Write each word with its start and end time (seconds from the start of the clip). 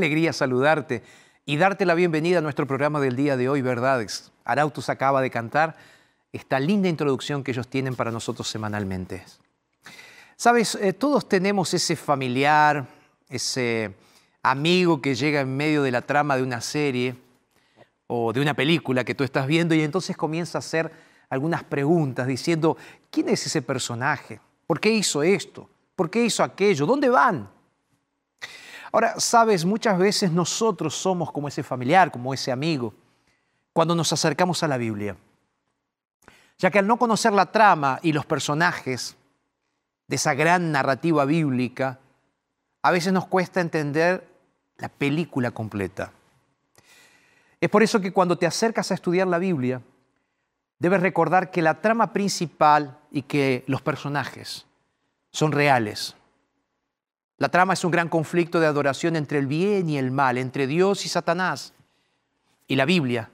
Alegría 0.00 0.32
saludarte 0.32 1.02
y 1.44 1.58
darte 1.58 1.84
la 1.84 1.94
bienvenida 1.94 2.38
a 2.38 2.40
nuestro 2.40 2.66
programa 2.66 3.00
del 3.00 3.16
día 3.16 3.36
de 3.36 3.50
hoy, 3.50 3.60
Verdades. 3.60 4.32
Arautos 4.46 4.88
acaba 4.88 5.20
de 5.20 5.30
cantar 5.30 5.76
esta 6.32 6.58
linda 6.58 6.88
introducción 6.88 7.44
que 7.44 7.50
ellos 7.50 7.68
tienen 7.68 7.94
para 7.96 8.10
nosotros 8.10 8.48
semanalmente. 8.48 9.22
Sabes, 10.36 10.74
Eh, 10.76 10.94
todos 10.94 11.28
tenemos 11.28 11.74
ese 11.74 11.96
familiar, 11.96 12.86
ese 13.28 13.94
amigo 14.42 15.02
que 15.02 15.14
llega 15.14 15.40
en 15.40 15.54
medio 15.54 15.82
de 15.82 15.90
la 15.90 16.00
trama 16.00 16.34
de 16.38 16.44
una 16.44 16.62
serie 16.62 17.14
o 18.06 18.32
de 18.32 18.40
una 18.40 18.54
película 18.54 19.04
que 19.04 19.14
tú 19.14 19.22
estás 19.22 19.46
viendo 19.46 19.74
y 19.74 19.82
entonces 19.82 20.16
comienza 20.16 20.56
a 20.56 20.60
hacer 20.60 20.90
algunas 21.28 21.62
preguntas 21.62 22.26
diciendo, 22.26 22.78
¿quién 23.10 23.28
es 23.28 23.44
ese 23.44 23.60
personaje? 23.60 24.40
¿Por 24.66 24.80
qué 24.80 24.90
hizo 24.90 25.22
esto? 25.22 25.68
¿Por 25.94 26.08
qué 26.08 26.24
hizo 26.24 26.42
aquello? 26.42 26.86
¿Dónde 26.86 27.10
van? 27.10 27.59
Ahora, 28.92 29.18
sabes, 29.18 29.64
muchas 29.64 29.98
veces 29.98 30.32
nosotros 30.32 30.94
somos 30.94 31.30
como 31.30 31.48
ese 31.48 31.62
familiar, 31.62 32.10
como 32.10 32.34
ese 32.34 32.50
amigo, 32.50 32.92
cuando 33.72 33.94
nos 33.94 34.12
acercamos 34.12 34.62
a 34.62 34.68
la 34.68 34.76
Biblia. 34.76 35.16
Ya 36.58 36.70
que 36.70 36.78
al 36.78 36.86
no 36.86 36.98
conocer 36.98 37.32
la 37.32 37.52
trama 37.52 38.00
y 38.02 38.12
los 38.12 38.26
personajes 38.26 39.16
de 40.08 40.16
esa 40.16 40.34
gran 40.34 40.72
narrativa 40.72 41.24
bíblica, 41.24 42.00
a 42.82 42.90
veces 42.90 43.12
nos 43.12 43.26
cuesta 43.26 43.60
entender 43.60 44.26
la 44.78 44.88
película 44.88 45.52
completa. 45.52 46.12
Es 47.60 47.68
por 47.68 47.82
eso 47.82 48.00
que 48.00 48.12
cuando 48.12 48.36
te 48.36 48.46
acercas 48.46 48.90
a 48.90 48.94
estudiar 48.94 49.28
la 49.28 49.38
Biblia, 49.38 49.82
debes 50.78 51.00
recordar 51.00 51.50
que 51.50 51.62
la 51.62 51.80
trama 51.80 52.12
principal 52.12 52.98
y 53.10 53.22
que 53.22 53.64
los 53.66 53.82
personajes 53.82 54.66
son 55.30 55.52
reales. 55.52 56.16
La 57.40 57.48
trama 57.48 57.72
es 57.72 57.84
un 57.86 57.90
gran 57.90 58.10
conflicto 58.10 58.60
de 58.60 58.66
adoración 58.66 59.16
entre 59.16 59.38
el 59.38 59.46
bien 59.46 59.88
y 59.88 59.96
el 59.96 60.10
mal, 60.10 60.36
entre 60.36 60.66
Dios 60.66 61.06
y 61.06 61.08
Satanás. 61.08 61.72
Y 62.66 62.76
la 62.76 62.84
Biblia 62.84 63.30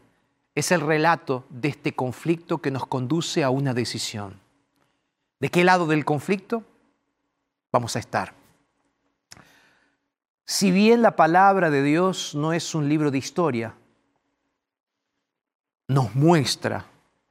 es 0.55 0.71
el 0.71 0.81
relato 0.81 1.45
de 1.51 1.71
este 1.71 1.93
conflicto 1.93 2.59
que 2.59 2.71
nos 2.71 2.87
conduce 2.87 3.43
a 3.43 3.51
una 3.51 3.75
decisión. 3.75 4.39
¿De 5.41 5.49
qué 5.49 5.65
lado 5.65 5.89
del 5.89 6.05
conflicto 6.05 6.63
vamos 7.73 7.97
a 7.97 7.99
estar? 7.99 8.33
Si 10.45 10.71
bien 10.71 11.03
la 11.03 11.17
palabra 11.17 11.69
de 11.71 11.83
Dios 11.83 12.37
no 12.37 12.53
es 12.53 12.77
un 12.77 12.89
libro 12.89 13.11
de 13.11 13.19
historia, 13.19 13.75
nos 15.89 16.15
muestra 16.15 16.87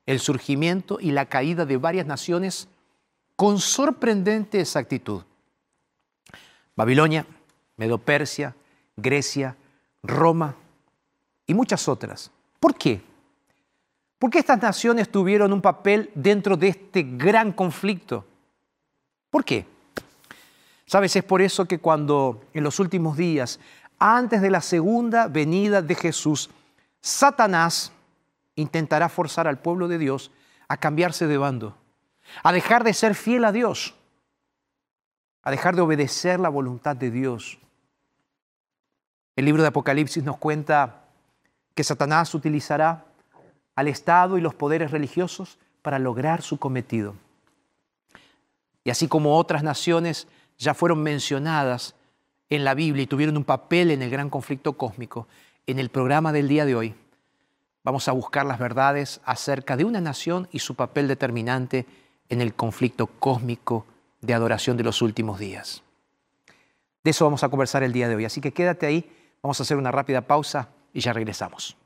el 0.05 0.19
surgimiento 0.19 0.97
y 0.99 1.11
la 1.11 1.27
caída 1.27 1.65
de 1.65 1.77
varias 1.77 2.05
naciones 2.05 2.67
con 3.37 3.59
sorprendente 3.59 4.59
exactitud. 4.59 5.23
Babilonia, 6.75 7.25
Medo-Persia, 7.77 8.55
Grecia, 8.95 9.55
Roma 10.03 10.55
y 11.47 11.53
muchas 11.53 11.87
otras. 11.87 12.31
¿Por 12.59 12.75
qué? 12.75 13.01
¿Por 14.19 14.29
qué 14.29 14.39
estas 14.39 14.61
naciones 14.61 15.09
tuvieron 15.09 15.53
un 15.53 15.61
papel 15.61 16.09
dentro 16.15 16.57
de 16.57 16.69
este 16.69 17.03
gran 17.03 17.51
conflicto? 17.51 18.25
¿Por 19.29 19.43
qué? 19.43 19.65
Sabes, 20.85 21.15
es 21.15 21.23
por 21.23 21.41
eso 21.41 21.65
que 21.65 21.79
cuando 21.79 22.43
en 22.53 22.63
los 22.63 22.79
últimos 22.79 23.17
días, 23.17 23.59
antes 23.99 24.41
de 24.41 24.51
la 24.51 24.61
segunda 24.61 25.27
venida 25.27 25.81
de 25.81 25.95
Jesús, 25.95 26.49
Satanás 27.01 27.91
intentará 28.55 29.09
forzar 29.09 29.47
al 29.47 29.59
pueblo 29.59 29.87
de 29.87 29.97
Dios 29.97 30.31
a 30.67 30.77
cambiarse 30.77 31.27
de 31.27 31.37
bando, 31.37 31.77
a 32.43 32.51
dejar 32.51 32.83
de 32.83 32.93
ser 32.93 33.15
fiel 33.15 33.45
a 33.45 33.51
Dios, 33.51 33.95
a 35.45 35.51
dejar 35.51 35.75
de 35.75 35.81
obedecer 35.81 36.39
la 36.39 36.49
voluntad 36.49 36.95
de 36.95 37.11
Dios. 37.11 37.59
El 39.35 39.45
libro 39.45 39.61
de 39.61 39.69
Apocalipsis 39.69 40.23
nos 40.23 40.37
cuenta 40.37 41.03
que 41.75 41.83
Satanás 41.83 42.33
utilizará 42.33 43.05
al 43.75 43.87
Estado 43.87 44.37
y 44.37 44.41
los 44.41 44.55
poderes 44.55 44.91
religiosos 44.91 45.59
para 45.81 45.99
lograr 45.99 46.41
su 46.41 46.57
cometido. 46.57 47.15
Y 48.83 48.89
así 48.89 49.07
como 49.07 49.37
otras 49.37 49.63
naciones 49.63 50.27
ya 50.57 50.73
fueron 50.73 51.03
mencionadas 51.03 51.95
en 52.49 52.63
la 52.63 52.73
Biblia 52.73 53.03
y 53.03 53.07
tuvieron 53.07 53.37
un 53.37 53.43
papel 53.43 53.91
en 53.91 54.01
el 54.01 54.09
gran 54.09 54.29
conflicto 54.29 54.73
cósmico, 54.73 55.27
en 55.67 55.79
el 55.79 55.89
programa 55.89 56.31
del 56.31 56.47
día 56.47 56.65
de 56.65 56.75
hoy 56.75 56.95
vamos 57.83 58.07
a 58.07 58.13
buscar 58.13 58.47
las 58.47 58.57
verdades 58.57 59.21
acerca 59.25 59.77
de 59.77 59.85
una 59.85 60.01
nación 60.01 60.47
y 60.51 60.59
su 60.59 60.73
papel 60.73 61.07
determinante 61.07 61.85
en 62.29 62.41
el 62.41 62.55
conflicto 62.55 63.05
cósmico 63.05 63.85
de 64.25 64.33
adoración 64.33 64.77
de 64.77 64.83
los 64.83 65.01
últimos 65.01 65.39
días. 65.39 65.83
De 67.03 67.11
eso 67.11 67.25
vamos 67.25 67.43
a 67.43 67.49
conversar 67.49 67.83
el 67.83 67.93
día 67.93 68.07
de 68.09 68.15
hoy, 68.15 68.25
así 68.25 68.41
que 68.41 68.51
quédate 68.51 68.85
ahí, 68.85 69.11
vamos 69.41 69.59
a 69.59 69.63
hacer 69.63 69.77
una 69.77 69.91
rápida 69.91 70.21
pausa 70.21 70.69
y 70.93 71.01
ya 71.01 71.13
regresamos. 71.13 71.77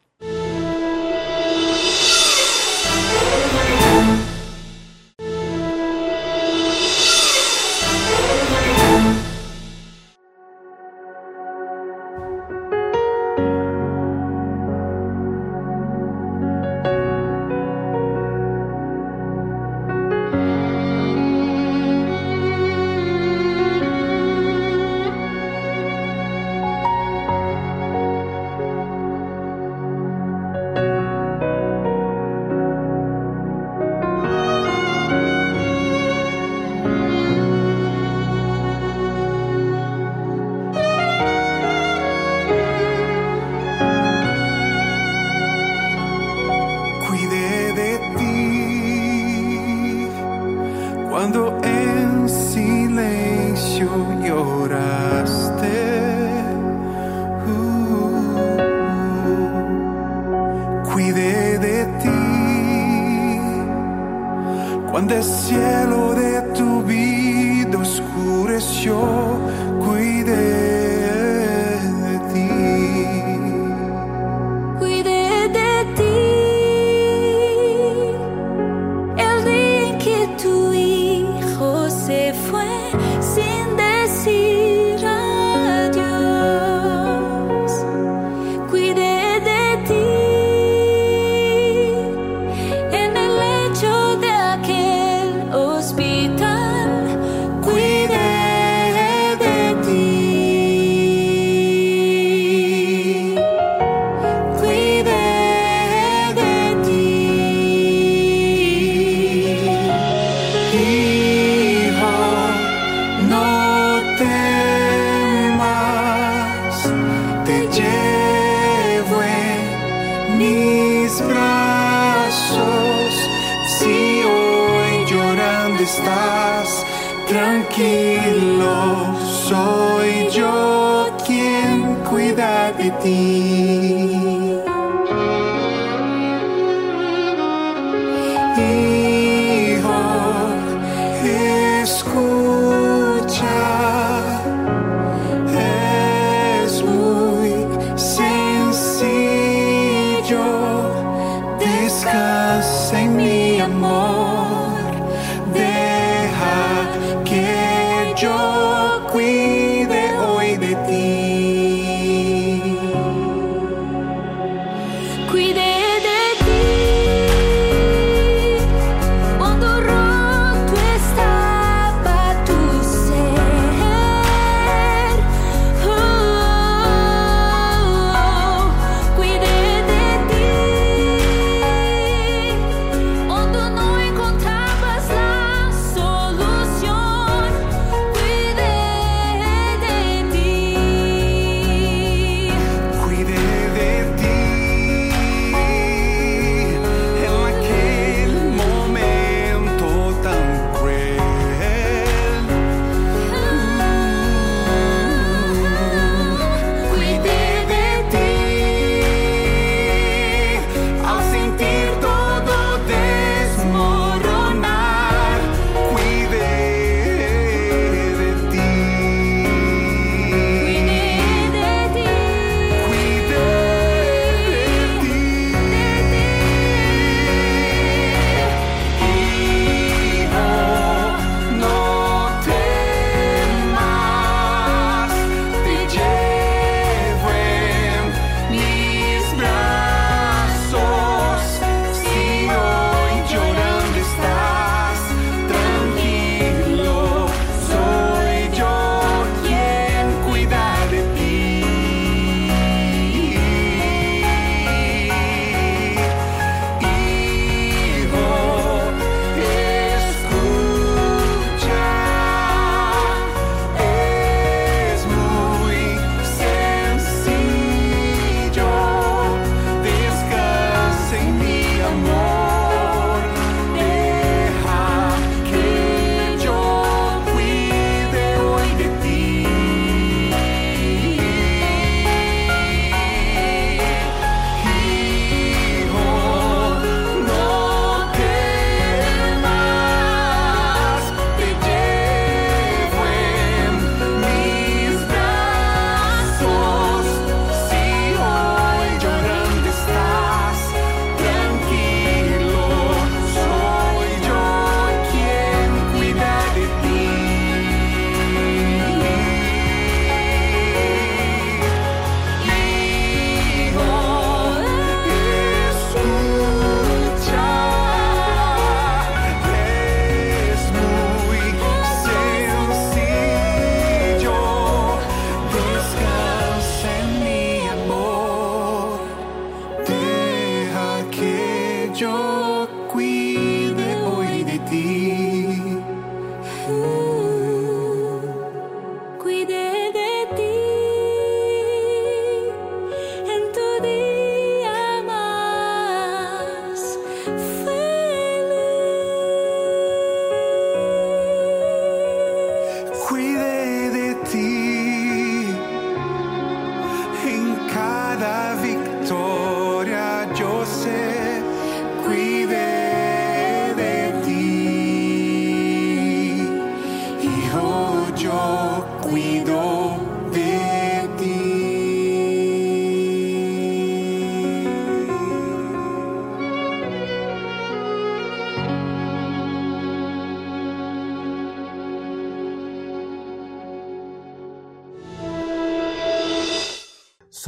Tranquilo, 127.69 129.15
soy 129.47 130.29
yo 130.31 131.15
quien 131.25 131.95
cuida 132.09 132.71
de 132.71 132.91
ti. 133.03 133.98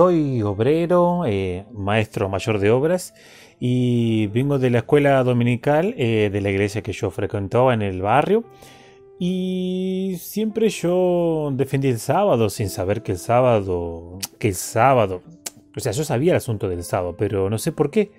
Soy 0.01 0.41
obrero, 0.41 1.25
eh, 1.27 1.63
maestro 1.71 2.27
mayor 2.27 2.57
de 2.57 2.71
obras 2.71 3.13
y 3.59 4.25
vengo 4.33 4.57
de 4.57 4.71
la 4.71 4.79
escuela 4.79 5.23
dominical 5.23 5.93
eh, 5.95 6.31
de 6.33 6.41
la 6.41 6.49
iglesia 6.49 6.81
que 6.81 6.91
yo 6.91 7.11
frecuentaba 7.11 7.75
en 7.75 7.83
el 7.83 8.01
barrio. 8.01 8.43
Y 9.19 10.15
siempre 10.19 10.69
yo 10.69 11.51
defendí 11.53 11.89
el 11.89 11.99
sábado 11.99 12.49
sin 12.49 12.69
saber 12.69 13.03
que 13.03 13.11
el 13.11 13.19
sábado, 13.19 14.17
que 14.39 14.47
el 14.47 14.55
sábado, 14.55 15.21
o 15.77 15.79
sea, 15.79 15.91
yo 15.91 16.03
sabía 16.03 16.31
el 16.31 16.37
asunto 16.37 16.67
del 16.67 16.83
sábado, 16.83 17.15
pero 17.15 17.51
no 17.51 17.59
sé 17.59 17.71
por 17.71 17.91
qué. 17.91 18.11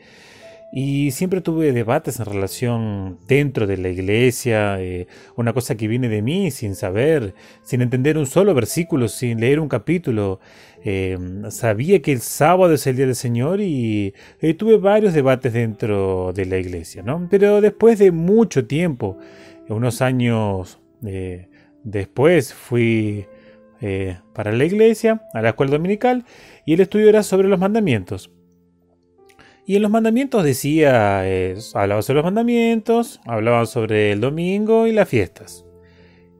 Y 0.74 1.10
siempre 1.10 1.42
tuve 1.42 1.72
debates 1.72 2.18
en 2.18 2.24
relación 2.24 3.18
dentro 3.28 3.66
de 3.66 3.76
la 3.76 3.90
iglesia, 3.90 4.80
eh, 4.80 5.06
una 5.36 5.52
cosa 5.52 5.76
que 5.76 5.86
viene 5.86 6.08
de 6.08 6.22
mí 6.22 6.50
sin 6.50 6.76
saber, 6.76 7.34
sin 7.62 7.82
entender 7.82 8.16
un 8.16 8.24
solo 8.24 8.54
versículo, 8.54 9.08
sin 9.08 9.38
leer 9.38 9.60
un 9.60 9.68
capítulo. 9.68 10.40
Eh, 10.82 11.18
sabía 11.50 12.00
que 12.00 12.12
el 12.12 12.22
sábado 12.22 12.72
es 12.72 12.86
el 12.86 12.96
día 12.96 13.04
del 13.04 13.16
Señor 13.16 13.60
y 13.60 14.14
eh, 14.40 14.54
tuve 14.54 14.78
varios 14.78 15.12
debates 15.12 15.52
dentro 15.52 16.32
de 16.32 16.46
la 16.46 16.56
iglesia, 16.56 17.02
¿no? 17.02 17.28
Pero 17.30 17.60
después 17.60 17.98
de 17.98 18.10
mucho 18.10 18.66
tiempo, 18.66 19.18
unos 19.68 20.00
años 20.00 20.78
después, 21.84 22.54
fui 22.54 23.26
para 24.32 24.52
la 24.52 24.64
iglesia, 24.64 25.22
a 25.34 25.42
la 25.42 25.50
escuela 25.50 25.72
dominical, 25.72 26.24
y 26.64 26.74
el 26.74 26.80
estudio 26.80 27.10
era 27.10 27.22
sobre 27.22 27.48
los 27.48 27.58
mandamientos. 27.58 28.30
Y 29.64 29.76
en 29.76 29.82
los 29.82 29.90
mandamientos 29.90 30.42
decía, 30.42 31.22
eh, 31.24 31.56
hablaba 31.74 32.02
sobre 32.02 32.16
los 32.16 32.24
mandamientos, 32.24 33.20
hablaba 33.24 33.64
sobre 33.66 34.10
el 34.12 34.20
domingo 34.20 34.86
y 34.86 34.92
las 34.92 35.08
fiestas. 35.08 35.64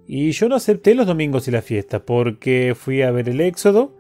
Y 0.07 0.33
yo 0.33 0.49
no 0.49 0.57
acepté 0.57 0.95
los 0.95 1.07
domingos 1.07 1.47
y 1.47 1.53
las 1.53 1.65
fiestas 1.65 2.03
porque 2.05 2.75
fui 2.77 3.03
a 3.03 3.13
ver 3.13 3.29
el 3.29 3.41
Éxodo 3.41 3.97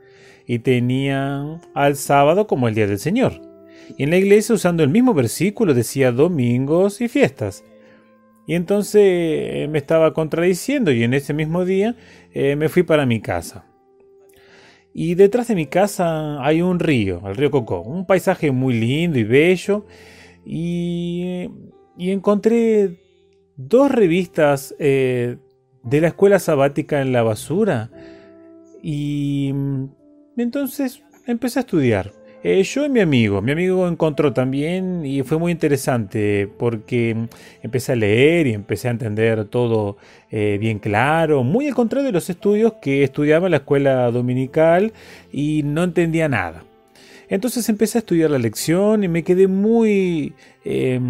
y 0.46 0.58
tenía 0.58 1.60
al 1.74 1.96
sábado 1.96 2.46
como 2.48 2.66
el 2.66 2.74
día 2.74 2.88
del 2.88 2.98
Señor. 2.98 3.40
Y 3.96 4.04
en 4.04 4.10
la 4.10 4.16
iglesia 4.16 4.54
usando 4.54 4.82
el 4.82 4.88
mismo 4.88 5.14
versículo 5.14 5.72
decía 5.72 6.10
domingos 6.10 7.00
y 7.00 7.08
fiestas. 7.08 7.64
Y 8.46 8.54
entonces 8.54 9.02
eh, 9.02 9.68
me 9.70 9.78
estaba 9.78 10.12
contradiciendo 10.14 10.90
y 10.90 11.04
en 11.04 11.14
ese 11.14 11.32
mismo 11.32 11.64
día 11.64 11.94
eh, 12.32 12.56
me 12.56 12.68
fui 12.68 12.82
para 12.82 13.06
mi 13.06 13.20
casa. 13.20 13.71
Y 14.94 15.14
detrás 15.14 15.48
de 15.48 15.54
mi 15.54 15.66
casa 15.66 16.44
hay 16.44 16.60
un 16.60 16.78
río, 16.78 17.22
el 17.26 17.36
río 17.36 17.50
Cocó, 17.50 17.80
un 17.80 18.06
paisaje 18.06 18.50
muy 18.50 18.74
lindo 18.74 19.18
y 19.18 19.24
bello. 19.24 19.86
Y, 20.44 21.48
encontré 21.98 22.98
dos 23.56 23.90
revistas 23.90 24.74
eh, 24.78 25.36
de 25.82 26.00
la 26.00 26.08
escuela 26.08 26.38
sabática 26.38 27.00
en 27.00 27.12
la 27.12 27.22
basura. 27.22 27.90
Y 28.82 29.52
mm, 29.54 29.84
entonces 30.36 31.02
empecé 31.26 31.60
a 31.60 31.62
estudiar. 31.62 32.12
Eh, 32.44 32.64
yo 32.64 32.84
y 32.84 32.88
mi 32.88 32.98
amigo, 32.98 33.40
mi 33.40 33.52
amigo 33.52 33.86
encontró 33.86 34.32
también 34.32 35.06
y 35.06 35.22
fue 35.22 35.38
muy 35.38 35.52
interesante 35.52 36.48
porque 36.58 37.14
mm, 37.14 37.24
empecé 37.62 37.92
a 37.92 37.96
leer 37.96 38.48
y 38.48 38.52
empecé 38.52 38.88
a 38.88 38.90
entender 38.90 39.44
todo 39.44 39.96
eh, 40.28 40.58
bien 40.60 40.80
claro, 40.80 41.44
muy 41.44 41.68
al 41.68 41.74
contrario 41.74 42.06
de 42.06 42.12
los 42.12 42.28
estudios 42.28 42.74
que 42.82 43.04
estudiaba 43.04 43.46
en 43.46 43.52
la 43.52 43.58
escuela 43.58 44.10
dominical 44.10 44.92
y 45.30 45.62
no 45.62 45.84
entendía 45.84 46.28
nada. 46.28 46.64
Entonces 47.28 47.68
empecé 47.68 47.98
a 47.98 48.00
estudiar 48.00 48.30
la 48.30 48.38
lección 48.38 49.04
y 49.04 49.08
me 49.08 49.22
quedé 49.22 49.46
muy, 49.46 50.34
eh, 50.64 51.00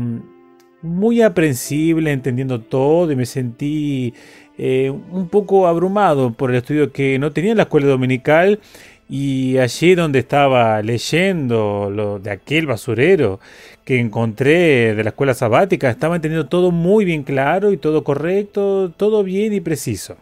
muy 0.83 1.23
aprensible, 1.23 2.13
entendiendo 2.13 2.61
todo 2.61 3.11
y 3.11 3.17
me 3.17 3.25
sentí 3.27 4.13
eh, 4.59 4.91
un 4.91 5.29
poco 5.29 5.67
abrumado 5.67 6.35
por 6.35 6.51
el 6.51 6.57
estudio 6.57 6.93
que 6.93 7.19
no 7.19 7.33
tenía 7.33 7.53
en 7.53 7.57
la 7.57 7.63
escuela 7.65 7.87
dominical 7.87 8.61
y 9.09 9.59
allí 9.59 9.95
donde 9.95 10.21
estaba 10.21 10.81
leyendo 10.83 11.91
lo 11.91 12.19
de 12.19 12.31
aquel 12.31 12.67
basurero 12.67 13.41
que 13.85 13.99
encontré 13.99 14.95
de 14.95 15.05
la 15.05 15.11
escuela 15.11 15.35
sabática, 15.35 15.91
estaba 15.91 16.17
entendiendo 16.17 16.49
todo 16.49 16.71
muy 16.71 17.05
bien 17.05 17.23
claro 17.23 17.73
y 17.73 17.77
todo 17.77 18.05
correcto, 18.05 18.93
todo 18.97 19.23
bien 19.23 19.53
y 19.53 19.61
preciso. 19.61 20.17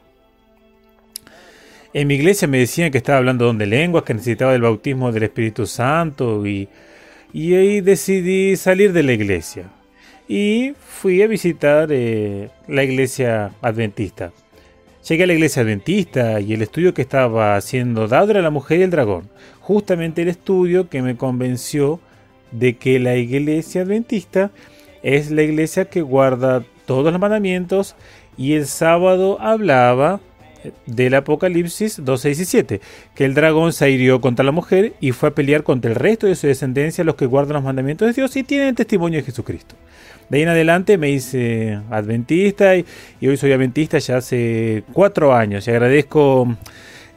En 1.93 2.07
mi 2.07 2.15
iglesia 2.15 2.47
me 2.47 2.59
decían 2.59 2.91
que 2.91 2.99
estaba 2.99 3.19
hablando 3.19 3.53
de 3.53 3.67
lenguas, 3.67 4.05
que 4.05 4.15
necesitaba 4.15 4.55
el 4.55 4.63
bautismo 4.63 5.11
del 5.13 5.25
Espíritu 5.25 5.67
Santo 5.67 6.47
y, 6.47 6.69
y 7.33 7.55
ahí 7.55 7.81
decidí 7.81 8.57
salir 8.57 8.93
de 8.93 9.03
la 9.03 9.13
iglesia 9.13 9.71
y 10.31 10.75
fui 10.79 11.23
a 11.23 11.27
visitar 11.27 11.89
eh, 11.91 12.51
la 12.69 12.85
iglesia 12.85 13.51
adventista. 13.61 14.31
Llegué 15.09 15.25
a 15.25 15.27
la 15.27 15.33
iglesia 15.33 15.63
adventista 15.63 16.41
y 16.41 16.53
el 16.53 16.61
estudio 16.61 16.93
que 16.93 17.01
estaba 17.03 17.57
haciendo 17.57 18.07
dado 18.07 18.33
era 18.33 18.43
la 18.43 18.51
mujer 18.51 18.81
y 18.81 18.83
el 18.83 18.91
dragón. 18.91 19.31
Justamente 19.61 20.23
el 20.23 20.29
estudio 20.29 20.91
que 20.91 21.01
me 21.01 21.17
convenció 21.17 22.01
de 22.53 22.77
que 22.77 22.99
la 22.99 23.17
iglesia 23.17 23.83
adventista 23.83 24.51
es 25.03 25.31
la 25.31 25.43
iglesia 25.43 25.87
que 25.87 26.03
guarda 26.03 26.65
todos 26.85 27.13
los 27.13 27.21
mandamientos 27.21 27.97
y 28.37 28.53
el 28.55 28.67
sábado 28.67 29.41
hablaba 29.41 30.21
del 30.85 31.15
Apocalipsis 31.15 32.05
2, 32.05 32.21
6 32.21 32.41
y 32.41 32.45
7, 32.45 32.81
que 33.15 33.25
el 33.25 33.33
dragón 33.33 33.73
se 33.73 33.91
hirió 33.91 34.21
contra 34.21 34.45
la 34.45 34.53
mujer 34.53 34.93
y 35.01 35.13
fue 35.13 35.31
a 35.31 35.35
pelear 35.35 35.63
contra 35.63 35.91
el 35.91 35.97
resto 35.97 36.27
de 36.27 36.35
su 36.35 36.47
descendencia, 36.47 37.05
los 37.05 37.15
que 37.15 37.25
guardan 37.25 37.55
los 37.55 37.65
mandamientos 37.65 38.07
de 38.07 38.13
Dios 38.13 38.37
y 38.37 38.43
tienen 38.43 38.75
testimonio 38.75 39.21
de 39.21 39.25
Jesucristo. 39.25 39.77
De 40.31 40.39
ahí 40.39 40.43
en 40.45 40.49
adelante 40.49 40.97
me 40.97 41.11
hice 41.11 41.81
adventista 41.91 42.77
y, 42.77 42.87
hoy 43.23 43.37
soy 43.37 43.53
adventista 43.53 43.99
ya 43.99 44.19
hace 44.19 44.85
cuatro 44.93 45.35
años 45.35 45.67
y 45.67 45.71
agradezco 45.71 46.57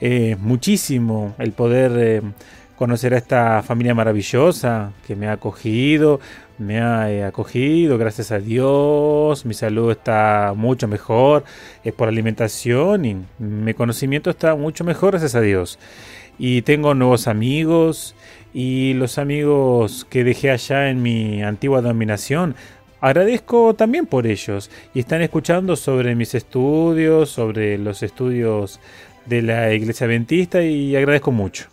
eh, 0.01 0.35
muchísimo 0.39 1.35
el 1.37 1.51
poder 1.51 1.91
eh, 1.95 2.21
conocer 2.75 3.13
a 3.13 3.17
esta 3.17 3.61
familia 3.63 3.93
maravillosa 3.93 4.91
que 5.05 5.15
me 5.15 5.27
ha 5.27 5.33
acogido, 5.33 6.19
me 6.57 6.81
ha 6.81 7.11
eh, 7.11 7.23
acogido, 7.23 7.97
gracias 7.97 8.31
a 8.31 8.39
Dios, 8.39 9.45
mi 9.45 9.53
salud 9.53 9.91
está 9.91 10.53
mucho 10.55 10.87
mejor 10.87 11.43
eh, 11.83 11.91
por 11.91 12.07
alimentación 12.07 13.05
y 13.05 13.17
mi 13.39 13.73
conocimiento 13.73 14.29
está 14.29 14.55
mucho 14.55 14.83
mejor, 14.83 15.11
gracias 15.11 15.35
a 15.35 15.41
Dios. 15.41 15.79
Y 16.39 16.63
tengo 16.63 16.95
nuevos 16.95 17.27
amigos 17.27 18.15
y 18.53 18.93
los 18.95 19.17
amigos 19.17 20.05
que 20.09 20.23
dejé 20.23 20.49
allá 20.51 20.89
en 20.89 21.01
mi 21.03 21.43
antigua 21.43 21.81
dominación. 21.81 22.55
Agradezco 23.03 23.73
también 23.73 24.05
por 24.05 24.25
ellos 24.25 24.71
y 24.93 25.01
están 25.01 25.21
escuchando 25.21 25.75
sobre 25.75 26.15
mis 26.15 26.35
estudios, 26.35 27.29
sobre 27.29 27.77
los 27.77 28.01
estudios 28.01 28.79
de 29.25 29.41
la 29.41 29.73
iglesia 29.73 30.07
adventista 30.07 30.61
y 30.61 30.95
agradezco 30.95 31.29
mucho. 31.33 31.67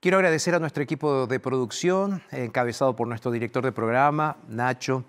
Quiero 0.00 0.16
agradecer 0.16 0.54
a 0.54 0.60
nuestro 0.60 0.82
equipo 0.82 1.26
de 1.26 1.40
producción, 1.40 2.22
encabezado 2.30 2.96
por 2.96 3.06
nuestro 3.06 3.30
director 3.30 3.62
de 3.66 3.72
programa, 3.72 4.38
Nacho, 4.48 5.04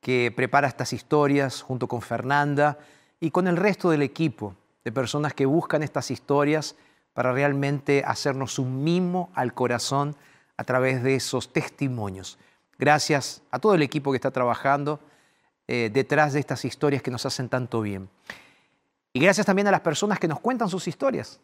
que 0.00 0.32
prepara 0.34 0.66
estas 0.66 0.92
historias 0.92 1.62
junto 1.62 1.86
con 1.86 2.02
Fernanda 2.02 2.78
y 3.20 3.30
con 3.30 3.46
el 3.46 3.58
resto 3.58 3.90
del 3.90 4.02
equipo 4.02 4.56
de 4.84 4.90
personas 4.90 5.34
que 5.34 5.46
buscan 5.46 5.84
estas 5.84 6.10
historias 6.10 6.74
para 7.14 7.30
realmente 7.30 8.02
hacernos 8.04 8.58
un 8.58 8.82
mimo 8.82 9.30
al 9.34 9.54
corazón 9.54 10.16
a 10.56 10.64
través 10.64 11.04
de 11.04 11.14
esos 11.14 11.52
testimonios. 11.52 12.40
Gracias 12.78 13.42
a 13.50 13.58
todo 13.58 13.74
el 13.74 13.82
equipo 13.82 14.10
que 14.10 14.16
está 14.16 14.30
trabajando 14.30 15.00
eh, 15.68 15.90
detrás 15.92 16.32
de 16.32 16.40
estas 16.40 16.64
historias 16.64 17.02
que 17.02 17.10
nos 17.10 17.26
hacen 17.26 17.48
tanto 17.48 17.80
bien. 17.80 18.08
Y 19.12 19.20
gracias 19.20 19.46
también 19.46 19.66
a 19.66 19.70
las 19.70 19.80
personas 19.80 20.18
que 20.18 20.28
nos 20.28 20.40
cuentan 20.40 20.68
sus 20.68 20.86
historias. 20.86 21.40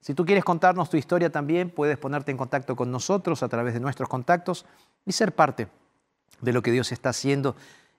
Si 0.00 0.14
tú 0.14 0.24
quieres 0.24 0.44
contarnos 0.44 0.88
tu 0.88 0.96
historia 0.96 1.30
también, 1.30 1.70
puedes 1.70 1.98
ponerte 1.98 2.30
en 2.30 2.36
contacto 2.36 2.76
con 2.76 2.90
nosotros 2.90 3.42
a 3.42 3.48
través 3.48 3.74
de 3.74 3.80
nuestros 3.80 4.08
contactos 4.08 4.64
y 5.04 5.12
ser 5.12 5.34
parte 5.34 5.68
de 6.40 6.52
lo 6.52 6.62
que 6.62 6.70
Dios 6.70 6.92
está 6.92 7.08
haciendo 7.08 7.56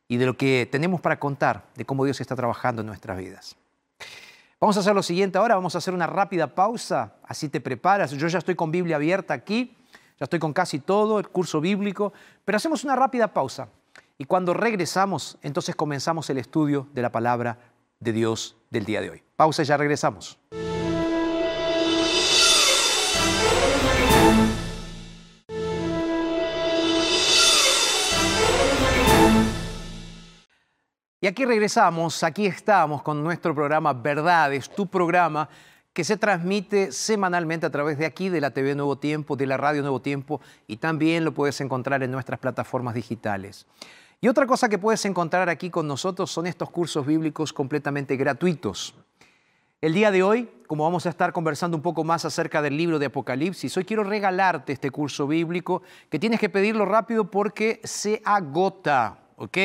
y 0.07 0.17
de 0.17 0.25
lo 0.25 0.37
que 0.37 0.67
tenemos 0.71 1.01
para 1.01 1.19
contar, 1.19 1.65
de 1.75 1.85
cómo 1.85 2.05
Dios 2.05 2.21
está 2.21 2.35
trabajando 2.35 2.81
en 2.81 2.87
nuestras 2.87 3.17
vidas. 3.17 3.57
Vamos 4.59 4.75
a 4.77 4.79
hacer 4.79 4.95
lo 4.95 5.03
siguiente 5.03 5.37
ahora, 5.37 5.53
vamos 5.53 5.75
a 5.75 5.77
hacer 5.77 5.93
una 5.93 6.07
rápida 6.07 6.55
pausa, 6.55 7.13
así 7.23 7.49
te 7.49 7.61
preparas. 7.61 8.11
Yo 8.11 8.27
ya 8.27 8.39
estoy 8.39 8.55
con 8.55 8.71
Biblia 8.71 8.95
abierta 8.95 9.35
aquí, 9.35 9.76
ya 10.19 10.23
estoy 10.23 10.39
con 10.39 10.53
casi 10.53 10.79
todo 10.79 11.19
el 11.19 11.29
curso 11.29 11.61
bíblico, 11.61 12.11
pero 12.43 12.55
hacemos 12.55 12.83
una 12.83 12.95
rápida 12.95 13.33
pausa 13.33 13.69
y 14.17 14.25
cuando 14.25 14.53
regresamos, 14.53 15.37
entonces 15.43 15.75
comenzamos 15.75 16.29
el 16.29 16.39
estudio 16.39 16.87
de 16.93 17.03
la 17.03 17.11
palabra 17.11 17.59
de 17.99 18.11
Dios 18.11 18.57
del 18.71 18.85
día 18.85 19.01
de 19.01 19.11
hoy. 19.11 19.23
Pausa 19.35 19.61
y 19.61 19.65
ya 19.65 19.77
regresamos. 19.77 20.39
Y 31.19 31.25
aquí 31.25 31.45
regresamos, 31.45 32.23
aquí 32.23 32.45
estamos 32.45 33.01
con 33.01 33.23
nuestro 33.23 33.53
programa 33.53 33.91
Verdades, 33.91 34.69
tu 34.69 34.87
programa 34.87 35.49
que 35.97 36.03
se 36.03 36.15
transmite 36.15 36.91
semanalmente 36.91 37.65
a 37.65 37.71
través 37.71 37.97
de 37.97 38.05
aquí, 38.05 38.29
de 38.29 38.39
la 38.39 38.51
TV 38.51 38.75
Nuevo 38.75 38.99
Tiempo, 38.99 39.35
de 39.35 39.47
la 39.47 39.57
Radio 39.57 39.81
Nuevo 39.81 39.99
Tiempo 39.99 40.39
y 40.67 40.77
también 40.77 41.25
lo 41.25 41.33
puedes 41.33 41.59
encontrar 41.59 42.03
en 42.03 42.11
nuestras 42.11 42.39
plataformas 42.39 42.93
digitales. 42.93 43.65
Y 44.21 44.27
otra 44.27 44.45
cosa 44.45 44.69
que 44.69 44.77
puedes 44.77 45.03
encontrar 45.05 45.49
aquí 45.49 45.71
con 45.71 45.87
nosotros 45.87 46.29
son 46.29 46.45
estos 46.45 46.69
cursos 46.69 47.03
bíblicos 47.03 47.51
completamente 47.51 48.15
gratuitos. 48.15 48.93
El 49.81 49.95
día 49.95 50.11
de 50.11 50.21
hoy, 50.21 50.47
como 50.67 50.83
vamos 50.83 51.07
a 51.07 51.09
estar 51.09 51.33
conversando 51.33 51.75
un 51.75 51.81
poco 51.81 52.03
más 52.03 52.25
acerca 52.25 52.61
del 52.61 52.77
libro 52.77 52.99
de 52.99 53.07
Apocalipsis, 53.07 53.75
hoy 53.75 53.83
quiero 53.83 54.03
regalarte 54.03 54.73
este 54.73 54.91
curso 54.91 55.25
bíblico 55.25 55.81
que 56.11 56.19
tienes 56.19 56.39
que 56.39 56.49
pedirlo 56.49 56.85
rápido 56.85 57.31
porque 57.31 57.81
se 57.83 58.21
agota, 58.23 59.17
¿ok? 59.37 59.57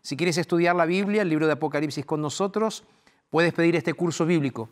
Si 0.00 0.16
quieres 0.16 0.38
estudiar 0.38 0.76
la 0.76 0.86
Biblia, 0.86 1.20
el 1.20 1.28
libro 1.28 1.46
de 1.46 1.52
Apocalipsis 1.52 2.06
con 2.06 2.22
nosotros, 2.22 2.84
puedes 3.28 3.52
pedir 3.52 3.76
este 3.76 3.92
curso 3.92 4.24
bíblico. 4.24 4.70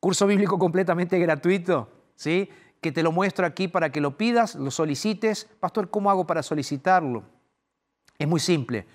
Curso 0.00 0.26
bíblico 0.26 0.58
completamente 0.58 1.18
gratuito, 1.18 1.88
¿sí? 2.14 2.48
Que 2.80 2.92
te 2.92 3.02
lo 3.02 3.10
muestro 3.10 3.44
aquí 3.44 3.66
para 3.66 3.90
que 3.90 4.00
lo 4.00 4.16
pidas, 4.16 4.54
lo 4.54 4.70
solicites. 4.70 5.48
Pastor, 5.58 5.90
¿cómo 5.90 6.10
hago 6.10 6.26
para 6.26 6.42
solicitarlo? 6.42 7.24
Es 8.16 8.28
muy 8.28 8.38
simple. 8.38 8.86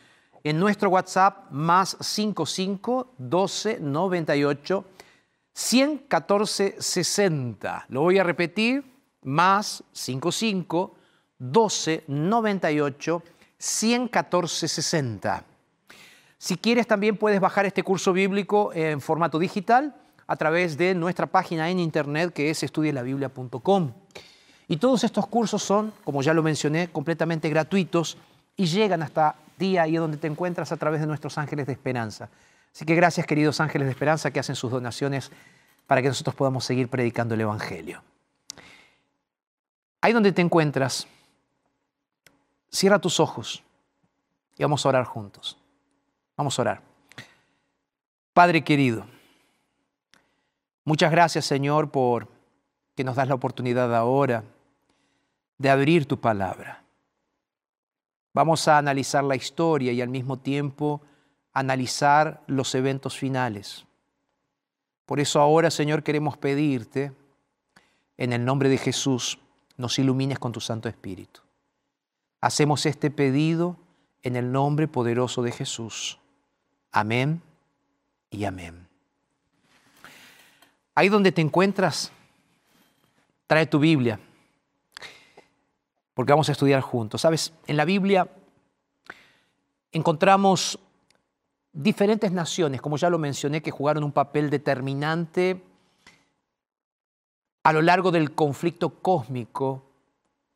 En 0.46 0.60
nuestro 0.60 0.90
WhatsApp, 0.90 1.52
más 1.52 1.98
55 2.00 3.14
12 3.18 3.80
98 3.82 4.86
114 5.54 6.76
60. 6.80 7.86
Lo 7.90 8.02
voy 8.02 8.20
a 8.20 8.24
repetir, 8.24 8.84
más 9.24 9.84
55 9.92 10.96
12 11.38 12.04
98 12.08 13.24
114 13.58 14.68
60. 14.70 15.44
Si 16.38 16.58
quieres, 16.58 16.88
también 16.88 17.18
puedes 17.18 17.40
bajar 17.42 17.66
este 17.66 17.84
curso 17.84 18.14
bíblico 18.14 18.72
en 18.74 19.02
formato 19.02 19.40
digital 19.40 19.96
a 20.27 20.36
través 20.36 20.77
de 20.77 20.96
nuestra 20.96 21.27
página 21.27 21.69
en 21.69 21.80
internet 21.80 22.34
que 22.34 22.50
es 22.50 22.63
estudielabiblia.com. 22.63 23.91
Y 24.67 24.78
todos 24.78 25.04
estos 25.04 25.28
cursos 25.28 25.62
son, 25.62 25.93
como 26.04 26.21
ya 26.21 26.34
lo 26.34 26.41
mencioné, 26.43 26.89
completamente 26.89 27.50
gratuitos 27.50 28.17
y 28.56 28.65
llegan 28.65 29.04
hasta 29.04 29.36
ti 29.58 29.78
ahí 29.78 29.95
donde 29.95 30.17
te 30.17 30.28
encuentras 30.28 30.71
a 30.71 30.78
través 30.78 31.02
de 31.02 31.08
nuestros 31.08 31.38
ángeles 31.38 31.67
de 31.67 31.74
esperanza. 31.74 32.30
Así 32.74 32.86
que 32.86 32.95
gracias 32.95 33.28
queridos 33.28 33.60
ángeles 33.60 33.88
de 33.88 33.91
esperanza 33.91 34.32
que 34.32 34.39
hacen 34.39 34.56
sus 34.56 34.71
donaciones 34.71 35.32
para 35.86 36.02
que 36.02 36.08
nosotros 36.08 36.36
podamos 36.36 36.65
seguir 36.65 36.88
predicando 36.88 37.36
el 37.36 37.41
Evangelio. 37.41 38.02
Ahí 40.02 40.12
donde 40.12 40.32
te 40.32 40.41
encuentras, 40.41 41.08
cierra 42.71 43.00
tus 43.00 43.19
ojos 43.19 43.63
y 44.58 44.63
vamos 44.63 44.86
a 44.86 44.89
orar 44.89 45.06
juntos. 45.06 45.58
Vamos 46.36 46.58
a 46.58 46.62
orar. 46.62 46.82
Padre 48.34 48.63
querido, 48.63 49.06
muchas 50.86 51.12
gracias 51.12 51.46
Señor 51.46 51.91
por 51.91 52.28
que 52.96 53.04
nos 53.04 53.15
das 53.15 53.28
la 53.28 53.36
oportunidad 53.36 53.96
ahora 53.96 54.43
de 55.58 55.69
abrir 55.69 56.06
tu 56.06 56.19
palabra. 56.19 56.84
Vamos 58.34 58.67
a 58.67 58.78
analizar 58.78 59.24
la 59.24 59.36
historia 59.36 59.91
y 59.91 60.02
al 60.02 60.10
mismo 60.10 60.38
tiempo 60.38 61.02
analizar 61.54 62.41
los 62.48 62.74
eventos 62.74 63.17
finales. 63.17 63.86
Por 65.06 65.19
eso 65.19 65.39
ahora, 65.39 65.69
Señor, 65.69 66.04
queremos 66.04 66.38
pedirte, 66.38 67.13
en 68.17 68.34
el 68.34 68.46
nombre 68.46 68.69
de 68.69 68.78
Jesús, 68.78 69.39
nos 69.78 69.98
ilumines 70.00 70.39
con 70.39 70.52
tu 70.52 70.62
Santo 70.62 70.88
Espíritu. 70.88 71.41
Hacemos 72.41 72.86
este 72.86 73.12
pedido 73.12 73.78
en 74.22 74.36
el 74.36 74.52
nombre 74.52 74.88
poderoso 74.88 75.41
de 75.41 75.52
Jesús. 75.52 76.19
Amén 76.91 77.41
y 78.30 78.46
amén. 78.46 78.83
Ahí 80.95 81.10
donde 81.10 81.32
te 81.32 81.41
encuentras, 81.41 82.12
trae 83.47 83.65
tu 83.65 83.79
Biblia, 83.79 84.19
porque 86.13 86.32
vamos 86.32 86.49
a 86.49 86.51
estudiar 86.51 86.82
juntos. 86.82 87.21
Sabes, 87.21 87.53
en 87.67 87.77
la 87.77 87.86
Biblia 87.86 88.29
encontramos 89.91 90.79
diferentes 91.71 92.32
naciones, 92.32 92.82
como 92.82 92.97
ya 92.97 93.10
lo 93.10 93.17
mencioné, 93.17 93.62
que 93.62 93.71
jugaron 93.71 94.03
un 94.03 94.12
papel 94.12 94.49
determinante 94.49 95.62
a 97.63 97.73
lo 97.73 97.82
largo 97.82 98.12
del 98.12 98.36
conflicto 98.36 98.89
cósmico 99.01 99.84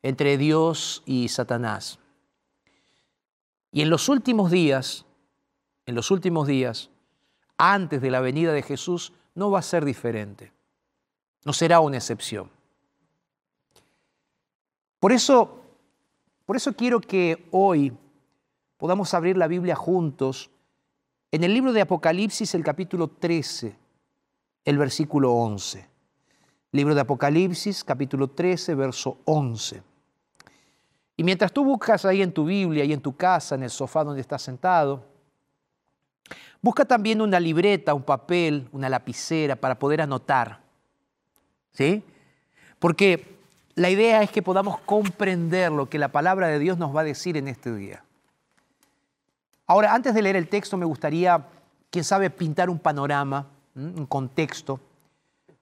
entre 0.02 0.38
Dios 0.38 1.02
y 1.06 1.28
Satanás. 1.28 1.98
Y 3.72 3.82
en 3.82 3.90
los 3.90 4.08
últimos 4.08 4.50
días, 4.50 5.04
en 5.86 5.94
los 5.94 6.10
últimos 6.10 6.46
días, 6.46 6.90
antes 7.56 8.00
de 8.00 8.10
la 8.10 8.20
venida 8.20 8.52
de 8.52 8.62
Jesús, 8.62 9.12
no 9.38 9.52
va 9.52 9.60
a 9.60 9.62
ser 9.62 9.84
diferente. 9.84 10.52
No 11.44 11.52
será 11.52 11.78
una 11.78 11.96
excepción. 11.96 12.50
Por 14.98 15.12
eso, 15.12 15.60
por 16.44 16.56
eso 16.56 16.74
quiero 16.74 17.00
que 17.00 17.46
hoy 17.52 17.96
podamos 18.76 19.14
abrir 19.14 19.36
la 19.36 19.46
Biblia 19.46 19.76
juntos 19.76 20.50
en 21.30 21.44
el 21.44 21.54
libro 21.54 21.72
de 21.72 21.82
Apocalipsis, 21.82 22.52
el 22.54 22.64
capítulo 22.64 23.08
13, 23.08 23.76
el 24.64 24.76
versículo 24.76 25.32
11. 25.32 25.88
Libro 26.72 26.94
de 26.94 27.00
Apocalipsis, 27.00 27.84
capítulo 27.84 28.28
13, 28.28 28.74
verso 28.74 29.18
11. 29.24 29.82
Y 31.16 31.22
mientras 31.22 31.52
tú 31.52 31.64
buscas 31.64 32.04
ahí 32.04 32.22
en 32.22 32.32
tu 32.32 32.44
Biblia 32.44 32.84
y 32.84 32.92
en 32.92 33.00
tu 33.00 33.16
casa, 33.16 33.54
en 33.54 33.62
el 33.62 33.70
sofá 33.70 34.02
donde 34.02 34.20
estás 34.20 34.42
sentado, 34.42 35.04
Busca 36.60 36.84
también 36.84 37.20
una 37.20 37.38
libreta, 37.40 37.94
un 37.94 38.02
papel, 38.02 38.68
una 38.72 38.88
lapicera 38.88 39.56
para 39.56 39.78
poder 39.78 40.00
anotar. 40.00 40.60
¿Sí? 41.72 42.02
Porque 42.78 43.38
la 43.74 43.90
idea 43.90 44.22
es 44.22 44.30
que 44.30 44.42
podamos 44.42 44.80
comprender 44.80 45.70
lo 45.70 45.88
que 45.88 45.98
la 45.98 46.08
palabra 46.08 46.48
de 46.48 46.58
Dios 46.58 46.78
nos 46.78 46.94
va 46.94 47.02
a 47.02 47.04
decir 47.04 47.36
en 47.36 47.48
este 47.48 47.74
día. 47.74 48.02
Ahora, 49.66 49.94
antes 49.94 50.14
de 50.14 50.22
leer 50.22 50.36
el 50.36 50.48
texto, 50.48 50.76
me 50.76 50.86
gustaría, 50.86 51.46
quién 51.90 52.04
sabe, 52.04 52.30
pintar 52.30 52.70
un 52.70 52.78
panorama, 52.78 53.46
un 53.74 54.06
contexto 54.06 54.80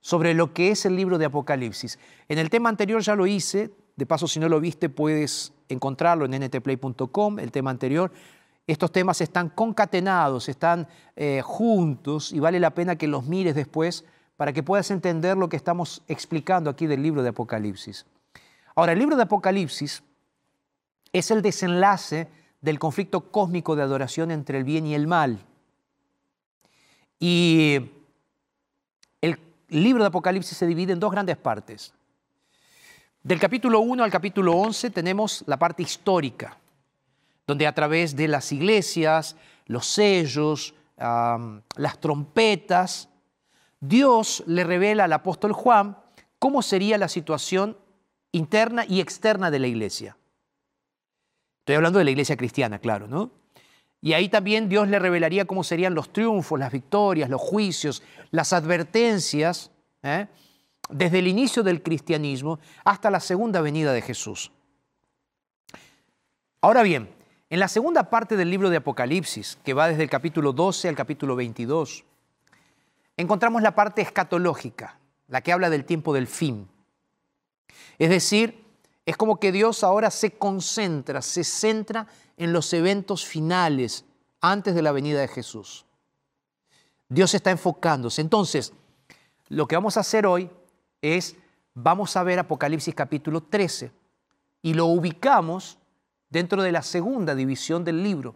sobre 0.01 0.35
lo 0.35 0.53
que 0.53 0.71
es 0.71 0.87
el 0.87 0.95
libro 0.95 1.19
de 1.19 1.25
Apocalipsis. 1.25 1.99
En 2.29 2.39
el 2.39 2.49
tema 2.49 2.69
anterior 2.69 3.03
ya 3.03 3.17
lo 3.17 3.27
hice, 3.27 3.71
de 3.97 4.07
paso 4.07 4.29
si 4.29 4.39
no 4.39 4.49
lo 4.49 4.61
viste 4.61 4.89
puedes 4.89 5.53
encontrarlo 5.69 6.25
en 6.25 6.41
ntplay.com, 6.45 7.39
el 7.41 7.51
tema 7.51 7.71
anterior, 7.71 8.13
estos 8.67 8.91
temas 8.91 9.21
están 9.21 9.49
concatenados, 9.51 10.49
están 10.49 10.89
eh, 11.15 11.41
juntos 11.45 12.33
y 12.33 12.41
vale 12.41 12.59
la 12.59 12.71
pena 12.71 12.97
que 12.97 13.07
los 13.07 13.25
mires 13.25 13.55
después 13.55 14.05
para 14.37 14.53
que 14.53 14.63
puedas 14.63 14.91
entender 14.91 15.37
lo 15.37 15.49
que 15.49 15.57
estamos 15.57 16.03
explicando 16.09 16.69
aquí 16.69 16.87
del 16.87 17.03
libro 17.03 17.23
de 17.23 17.31
Apocalipsis. 17.31 18.07
Ahora, 18.75 18.93
el 18.93 18.99
libro 18.99 19.17
de 19.17 19.23
Apocalipsis 19.23 20.03
es 21.13 21.31
el 21.31 21.43
desenlace 21.43 22.29
del 22.61 22.79
conflicto 22.79 23.31
cósmico 23.31 23.77
de 23.77 23.83
adoración 23.83 24.31
entre 24.31 24.59
el 24.59 24.65
bien 24.65 24.87
y 24.87 24.95
el 24.95 25.07
mal. 25.07 25.39
Y 27.19 27.91
el 29.23 29.39
libro 29.69 30.03
de 30.03 30.09
Apocalipsis 30.09 30.59
se 30.59 30.67
divide 30.67 30.93
en 30.93 31.01
dos 31.01 31.13
grandes 31.13 31.37
partes. 31.37 31.95
Del 33.23 33.41
capítulo 33.41 33.81
1 33.81 34.05
al 34.05 34.11
capítulo 34.11 34.53
11 34.53 34.91
tenemos 34.91 35.43
la 35.47 35.57
parte 35.57 35.83
histórica, 35.83 36.59
donde 37.47 37.67
a 37.67 37.75
través 37.75 38.17
de 38.17 38.29
las 38.29 38.53
iglesias, 38.53 39.37
los 39.67 39.87
sellos, 39.87 40.75
las 40.97 42.01
trompetas, 42.01 43.09
Dios 43.81 44.43
le 44.47 44.65
revela 44.65 45.05
al 45.05 45.13
apóstol 45.13 45.53
Juan 45.53 45.99
cómo 46.39 46.63
sería 46.63 46.99
la 46.99 47.09
situación 47.09 47.77
interna 48.33 48.85
y 48.87 49.01
externa 49.01 49.51
de 49.51 49.59
la 49.59 49.67
iglesia. 49.67 50.17
Estoy 51.61 51.77
hablando 51.77 51.99
de 51.99 52.05
la 52.05 52.11
iglesia 52.11 52.37
cristiana, 52.37 52.79
claro, 52.79 53.09
¿no? 53.09 53.31
Y 54.01 54.13
ahí 54.13 54.29
también 54.29 54.69
Dios 54.69 54.89
le 54.89 54.99
revelaría 54.99 55.47
cómo 55.47 55.65
serían 55.65 55.95
los 55.95 56.13
triunfos, 56.13 56.61
las 56.61 56.71
victorias, 56.71 57.29
los 57.29 57.41
juicios, 57.41 58.03
las 58.31 58.53
advertencias, 58.53 59.73
¿eh? 60.03 60.29
desde 60.89 61.19
el 61.19 61.27
inicio 61.27 61.63
del 61.63 61.83
cristianismo 61.83 62.61
hasta 62.85 63.11
la 63.11 63.21
segunda 63.21 63.61
venida 63.61 63.93
de 63.93 64.03
Jesús. 64.03 64.53
Ahora 66.61 66.83
bien, 66.83 67.16
en 67.49 67.61
la 67.61 67.69
segunda 67.69 68.11
parte 68.11 68.37
del 68.37 68.51
libro 68.51 68.71
de 68.71 68.79
Apocalipsis, 68.79 69.59
que 69.65 69.75
va 69.75 69.89
desde 69.89 70.03
el 70.03 70.11
capítulo 70.11 70.53
12 70.53 70.89
al 70.89 70.97
capítulo 70.97 71.37
22, 71.37 72.05
encontramos 73.17 73.63
la 73.63 73.75
parte 73.75 74.03
escatológica, 74.03 74.99
la 75.29 75.41
que 75.41 75.53
habla 75.53 75.71
del 75.71 75.85
tiempo 75.85 76.13
del 76.13 76.27
fin. 76.27 76.69
Es 77.99 78.11
decir, 78.11 78.65
es 79.05 79.17
como 79.17 79.39
que 79.39 79.53
Dios 79.53 79.85
ahora 79.85 80.11
se 80.11 80.33
concentra, 80.33 81.23
se 81.23 81.45
centra 81.45 82.09
en 82.37 82.53
los 82.53 82.73
eventos 82.73 83.25
finales 83.25 84.05
antes 84.41 84.75
de 84.75 84.83
la 84.83 84.93
venida 84.93 85.21
de 85.21 85.29
Jesús. 85.29 85.87
Dios 87.09 87.33
está 87.35 87.53
enfocándose. 87.53 88.21
Entonces, 88.21 88.73
lo 89.49 89.69
que 89.69 89.77
vamos 89.77 89.97
a 89.97 90.01
hacer 90.01 90.27
hoy 90.27 90.51
es, 91.01 91.37
vamos 91.75 92.17
a 92.17 92.25
ver 92.25 92.41
Apocalipsis 92.41 92.95
capítulo 92.95 93.41
13 93.41 93.93
y 94.63 94.75
lo 94.75 94.87
ubicamos 94.87 95.79
dentro 96.31 96.63
de 96.63 96.73
la 96.73 96.83
segunda 96.83 97.35
división 97.35 97.85
del 97.85 98.03
libro. 98.03 98.35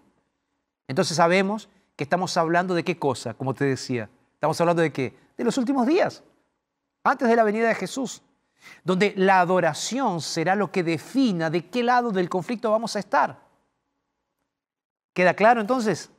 Entonces 0.89 1.17
sabemos 1.17 1.69
que 1.97 2.05
estamos 2.05 2.37
hablando 2.37 2.75
de 2.75 2.85
qué 2.85 2.99
cosa, 2.99 3.35
como 3.35 3.55
te 3.55 3.65
decía. 3.65 4.09
Estamos 4.35 4.61
hablando 4.61 4.83
de 4.83 4.93
qué? 4.93 5.17
De 5.37 5.45
los 5.45 5.59
últimos 5.59 5.87
días, 5.87 6.23
antes 7.05 7.29
de 7.29 7.37
la 7.37 7.45
venida 7.45 7.69
de 7.69 7.75
Jesús, 7.75 8.23
donde 8.85 9.15
la 9.17 9.41
adoración 9.41 10.21
será 10.21 10.55
lo 10.55 10.71
que 10.71 10.83
defina 10.83 11.51
de 11.51 11.69
qué 11.69 11.83
lado 11.83 12.11
del 12.11 12.29
conflicto 12.29 12.71
vamos 12.71 12.97
a 12.97 12.99
estar. 12.99 13.41
¿Queda 15.13 15.35
claro 15.35 15.61
entonces? 15.61 16.11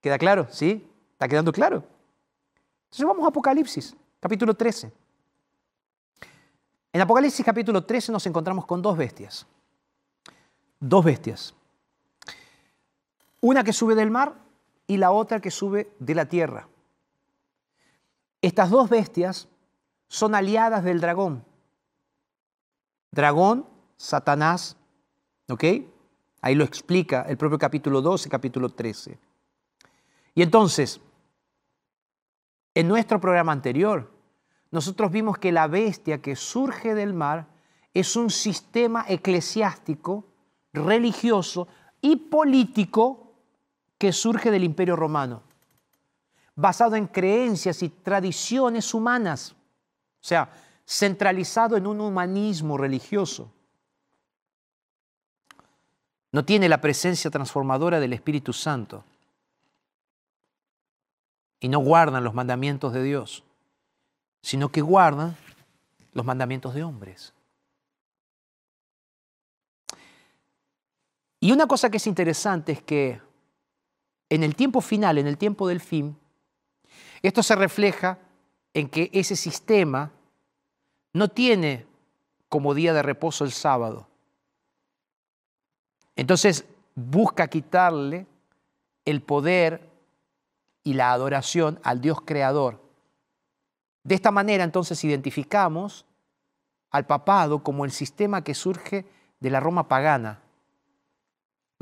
¿Queda 0.00 0.18
claro? 0.18 0.46
¿Sí? 0.50 0.88
¿Está 1.12 1.28
quedando 1.28 1.52
claro? 1.52 1.84
Entonces 2.84 3.06
vamos 3.06 3.24
a 3.24 3.28
Apocalipsis, 3.28 3.94
capítulo 4.20 4.54
13. 4.54 4.92
En 6.92 7.00
Apocalipsis 7.00 7.44
capítulo 7.44 7.84
13 7.84 8.12
nos 8.12 8.26
encontramos 8.26 8.66
con 8.66 8.82
dos 8.82 8.96
bestias. 8.96 9.46
Dos 10.84 11.04
bestias. 11.04 11.54
Una 13.40 13.62
que 13.62 13.72
sube 13.72 13.94
del 13.94 14.10
mar 14.10 14.34
y 14.88 14.96
la 14.96 15.12
otra 15.12 15.38
que 15.38 15.52
sube 15.52 15.92
de 16.00 16.16
la 16.16 16.26
tierra. 16.26 16.66
Estas 18.40 18.68
dos 18.68 18.90
bestias 18.90 19.48
son 20.08 20.34
aliadas 20.34 20.82
del 20.82 21.00
dragón. 21.00 21.44
Dragón, 23.12 23.64
Satanás, 23.96 24.76
¿ok? 25.48 25.64
Ahí 26.40 26.56
lo 26.56 26.64
explica 26.64 27.22
el 27.28 27.36
propio 27.36 27.60
capítulo 27.60 28.02
12, 28.02 28.28
capítulo 28.28 28.68
13. 28.68 29.16
Y 30.34 30.42
entonces, 30.42 31.00
en 32.74 32.88
nuestro 32.88 33.20
programa 33.20 33.52
anterior, 33.52 34.10
nosotros 34.72 35.12
vimos 35.12 35.38
que 35.38 35.52
la 35.52 35.68
bestia 35.68 36.20
que 36.20 36.34
surge 36.34 36.96
del 36.96 37.14
mar 37.14 37.46
es 37.94 38.16
un 38.16 38.30
sistema 38.30 39.04
eclesiástico, 39.06 40.24
religioso 40.72 41.68
y 42.00 42.16
político 42.16 43.34
que 43.98 44.12
surge 44.12 44.50
del 44.50 44.64
imperio 44.64 44.96
romano, 44.96 45.42
basado 46.54 46.96
en 46.96 47.06
creencias 47.06 47.82
y 47.82 47.88
tradiciones 47.88 48.92
humanas, 48.94 49.52
o 49.52 50.24
sea, 50.24 50.50
centralizado 50.86 51.76
en 51.76 51.86
un 51.86 52.00
humanismo 52.00 52.76
religioso. 52.76 53.52
No 56.32 56.44
tiene 56.44 56.68
la 56.68 56.80
presencia 56.80 57.30
transformadora 57.30 58.00
del 58.00 58.14
Espíritu 58.14 58.52
Santo 58.52 59.04
y 61.60 61.68
no 61.68 61.78
guardan 61.78 62.24
los 62.24 62.34
mandamientos 62.34 62.92
de 62.92 63.02
Dios, 63.02 63.44
sino 64.40 64.70
que 64.70 64.80
guardan 64.80 65.36
los 66.12 66.24
mandamientos 66.24 66.74
de 66.74 66.82
hombres. 66.82 67.32
Y 71.42 71.50
una 71.50 71.66
cosa 71.66 71.90
que 71.90 71.96
es 71.96 72.06
interesante 72.06 72.70
es 72.70 72.82
que 72.82 73.20
en 74.28 74.44
el 74.44 74.54
tiempo 74.54 74.80
final, 74.80 75.18
en 75.18 75.26
el 75.26 75.36
tiempo 75.36 75.66
del 75.66 75.80
fin, 75.80 76.16
esto 77.20 77.42
se 77.42 77.56
refleja 77.56 78.20
en 78.72 78.88
que 78.88 79.10
ese 79.12 79.34
sistema 79.34 80.12
no 81.12 81.26
tiene 81.26 81.84
como 82.48 82.74
día 82.74 82.92
de 82.92 83.02
reposo 83.02 83.44
el 83.44 83.50
sábado. 83.50 84.06
Entonces 86.14 86.64
busca 86.94 87.48
quitarle 87.48 88.28
el 89.04 89.20
poder 89.20 89.90
y 90.84 90.94
la 90.94 91.10
adoración 91.10 91.80
al 91.82 92.00
Dios 92.00 92.20
creador. 92.24 92.80
De 94.04 94.14
esta 94.14 94.30
manera 94.30 94.62
entonces 94.62 95.02
identificamos 95.02 96.06
al 96.92 97.04
papado 97.04 97.64
como 97.64 97.84
el 97.84 97.90
sistema 97.90 98.44
que 98.44 98.54
surge 98.54 99.06
de 99.40 99.50
la 99.50 99.58
Roma 99.58 99.88
pagana, 99.88 100.41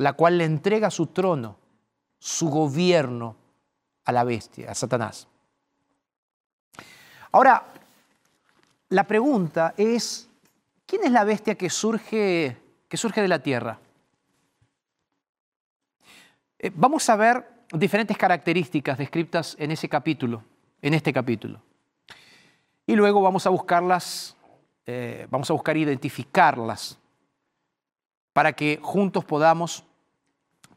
la 0.00 0.14
cual 0.14 0.38
le 0.38 0.44
entrega 0.44 0.90
su 0.90 1.08
trono, 1.08 1.58
su 2.18 2.48
gobierno 2.48 3.36
a 4.06 4.12
la 4.12 4.24
bestia, 4.24 4.70
a 4.70 4.74
Satanás. 4.74 5.28
Ahora, 7.32 7.66
la 8.88 9.04
pregunta 9.04 9.74
es, 9.76 10.30
¿quién 10.86 11.04
es 11.04 11.12
la 11.12 11.24
bestia 11.24 11.54
que 11.54 11.68
surge, 11.68 12.56
que 12.88 12.96
surge 12.96 13.20
de 13.20 13.28
la 13.28 13.42
tierra? 13.42 13.78
Eh, 16.58 16.72
vamos 16.74 17.06
a 17.10 17.16
ver 17.16 17.46
diferentes 17.70 18.16
características 18.16 18.96
descritas 18.96 19.54
en 19.58 19.70
ese 19.70 19.90
capítulo, 19.90 20.42
en 20.80 20.94
este 20.94 21.12
capítulo. 21.12 21.60
Y 22.86 22.96
luego 22.96 23.20
vamos 23.20 23.44
a 23.46 23.50
buscarlas, 23.50 24.34
eh, 24.86 25.26
vamos 25.28 25.50
a 25.50 25.52
buscar 25.52 25.76
identificarlas 25.76 26.98
para 28.32 28.54
que 28.54 28.78
juntos 28.82 29.26
podamos 29.26 29.84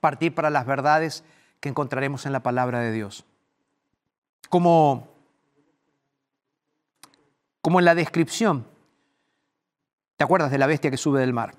partir 0.03 0.35
para 0.35 0.51
las 0.51 0.67
verdades 0.67 1.23
que 1.59 1.69
encontraremos 1.69 2.27
en 2.27 2.33
la 2.33 2.43
palabra 2.43 2.81
de 2.81 2.91
Dios. 2.91 3.25
Como, 4.49 5.07
como 7.61 7.79
en 7.79 7.85
la 7.85 7.95
descripción, 7.95 8.67
¿te 10.17 10.23
acuerdas 10.23 10.51
de 10.51 10.59
la 10.59 10.67
bestia 10.67 10.91
que 10.91 10.97
sube 10.97 11.19
del 11.19 11.33
mar? 11.33 11.55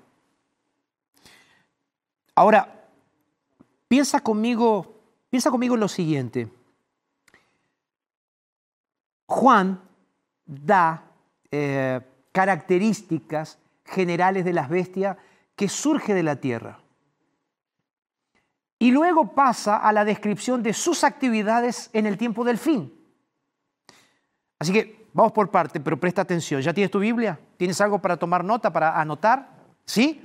Ahora, 2.35 2.87
piensa 3.89 4.21
conmigo 4.21 4.95
Piensa 5.35 5.51
conmigo 5.51 5.73
en 5.73 5.81
lo 5.81 5.89
siguiente. 5.89 6.47
Juan 9.25 9.81
da 10.45 11.11
eh, 11.51 11.99
características 12.31 13.59
generales 13.83 14.45
de 14.45 14.53
las 14.53 14.69
bestias 14.69 15.17
que 15.57 15.67
surge 15.67 16.13
de 16.13 16.23
la 16.23 16.37
tierra. 16.37 16.79
Y 18.77 18.91
luego 18.91 19.33
pasa 19.33 19.77
a 19.77 19.91
la 19.93 20.03
descripción 20.03 20.61
de 20.61 20.73
sus 20.73 21.03
actividades 21.03 21.89
en 21.93 22.05
el 22.05 22.17
tiempo 22.17 22.43
del 22.43 22.57
fin. 22.57 22.93
Así 24.59 24.73
que 24.73 25.07
vamos 25.13 25.31
por 25.31 25.49
parte, 25.49 25.79
pero 25.79 25.99
presta 25.99 26.21
atención. 26.21 26.61
¿Ya 26.61 26.73
tienes 26.73 26.91
tu 26.91 26.99
Biblia? 26.99 27.39
¿Tienes 27.57 27.79
algo 27.81 27.99
para 27.99 28.17
tomar 28.17 28.43
nota, 28.43 28.71
para 28.71 28.99
anotar? 28.99 29.49
¿Sí? 29.85 30.21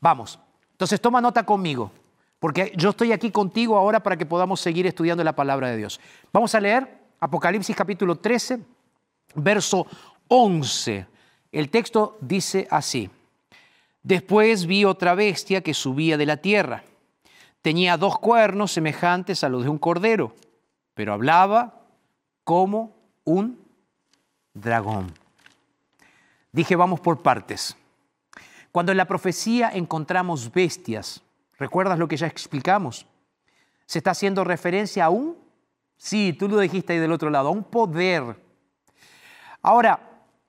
Vamos. 0.00 0.38
Entonces 0.72 1.00
toma 1.00 1.20
nota 1.20 1.44
conmigo 1.44 1.90
porque 2.44 2.74
yo 2.76 2.90
estoy 2.90 3.10
aquí 3.10 3.30
contigo 3.30 3.74
ahora 3.74 4.02
para 4.02 4.18
que 4.18 4.26
podamos 4.26 4.60
seguir 4.60 4.86
estudiando 4.86 5.24
la 5.24 5.34
palabra 5.34 5.70
de 5.70 5.78
Dios. 5.78 5.98
Vamos 6.30 6.54
a 6.54 6.60
leer 6.60 6.98
Apocalipsis 7.18 7.74
capítulo 7.74 8.16
13, 8.16 8.58
verso 9.36 9.86
11. 10.28 11.06
El 11.50 11.70
texto 11.70 12.18
dice 12.20 12.68
así. 12.70 13.08
Después 14.02 14.66
vi 14.66 14.84
otra 14.84 15.14
bestia 15.14 15.62
que 15.62 15.72
subía 15.72 16.18
de 16.18 16.26
la 16.26 16.36
tierra. 16.36 16.84
Tenía 17.64 17.96
dos 17.96 18.18
cuernos 18.18 18.72
semejantes 18.72 19.42
a 19.42 19.48
los 19.48 19.62
de 19.62 19.70
un 19.70 19.78
cordero, 19.78 20.36
pero 20.92 21.14
hablaba 21.14 21.80
como 22.44 22.94
un 23.24 23.58
dragón. 24.52 25.14
Dije, 26.52 26.76
vamos 26.76 27.00
por 27.00 27.22
partes. 27.22 27.74
Cuando 28.70 28.92
en 28.92 28.98
la 28.98 29.06
profecía 29.06 29.70
encontramos 29.72 30.52
bestias, 30.52 31.24
¿Recuerdas 31.58 31.98
lo 31.98 32.08
que 32.08 32.16
ya 32.16 32.26
explicamos? 32.26 33.06
Se 33.86 33.98
está 33.98 34.10
haciendo 34.10 34.44
referencia 34.44 35.04
a 35.04 35.10
un, 35.10 35.36
sí, 35.96 36.32
tú 36.32 36.48
lo 36.48 36.58
dijiste 36.58 36.92
ahí 36.92 36.98
del 36.98 37.12
otro 37.12 37.30
lado, 37.30 37.48
a 37.48 37.52
un 37.52 37.64
poder. 37.64 38.36
Ahora, 39.62 40.00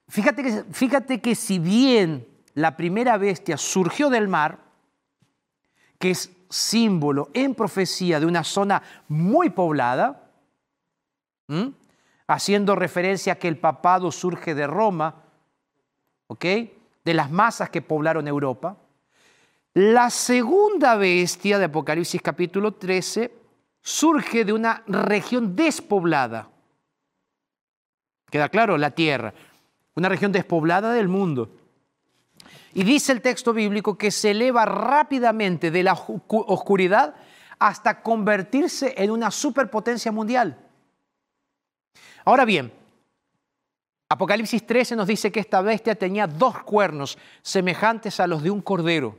fíjate 0.08 0.44
que, 0.44 0.64
fíjate 0.72 1.22
que 1.22 1.36
si 1.36 1.60
bien 1.60 2.28
la 2.54 2.76
primera 2.76 3.18
bestia 3.18 3.58
surgió 3.58 4.10
del 4.10 4.28
mar, 4.28 4.60
que 6.00 6.12
es 6.12 6.32
símbolo 6.50 7.30
en 7.34 7.56
profecía 7.56 8.20
de 8.20 8.26
una 8.26 8.44
zona 8.44 8.82
muy 9.08 9.50
poblada, 9.50 10.30
haciendo 12.28 12.76
referencia 12.76 13.34
a 13.34 13.36
que 13.36 13.48
el 13.48 13.58
papado 13.58 14.12
surge 14.12 14.56
de 14.56 14.68
Roma, 14.68 15.16
¿ok? 16.28 16.46
De 17.04 17.14
las 17.14 17.30
masas 17.30 17.70
que 17.70 17.82
poblaron 17.82 18.28
Europa. 18.28 18.78
La 19.74 20.10
segunda 20.10 20.96
bestia 20.96 21.60
de 21.60 21.66
Apocalipsis 21.66 22.22
capítulo 22.22 22.74
13 22.74 23.32
surge 23.82 24.46
de 24.46 24.54
una 24.54 24.84
región 24.88 25.56
despoblada. 25.56 26.50
Queda 28.32 28.50
claro, 28.50 28.78
la 28.78 28.92
tierra, 28.92 29.34
una 29.96 30.10
región 30.10 30.32
despoblada 30.32 30.92
del 30.94 31.08
mundo. 31.08 31.52
Y 32.76 32.84
dice 32.84 33.14
el 33.14 33.22
texto 33.22 33.54
bíblico 33.54 33.98
que 33.98 34.12
se 34.12 34.32
eleva 34.32 34.66
rápidamente 34.66 35.72
de 35.72 35.82
la 35.82 35.94
oscuridad 35.94 37.16
hasta 37.58 38.02
convertirse 38.02 38.94
en 38.98 39.12
una 39.12 39.32
superpotencia 39.32 40.12
mundial. 40.12 40.58
Ahora 42.26 42.44
bien, 42.44 42.74
Apocalipsis 44.10 44.68
13 44.68 44.98
nos 44.98 45.08
dice 45.08 45.32
que 45.32 45.40
esta 45.40 45.62
bestia 45.62 45.96
tenía 45.96 46.28
dos 46.28 46.64
cuernos 46.64 47.18
semejantes 47.42 48.20
a 48.20 48.28
los 48.28 48.44
de 48.44 48.52
un 48.52 48.62
cordero. 48.62 49.18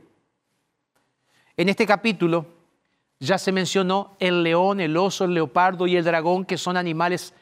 En 1.57 1.67
este 1.67 1.87
capítulo 1.87 2.45
ya 3.19 3.39
se 3.39 3.51
mencionó 3.51 4.15
el 4.19 4.43
león, 4.43 4.79
el 4.79 4.95
oso, 4.95 5.25
el 5.25 5.33
leopardo 5.33 5.87
y 5.87 5.95
el 5.95 6.03
dragón, 6.03 6.45
que 6.45 6.59
son 6.59 6.77
animales 6.77 7.33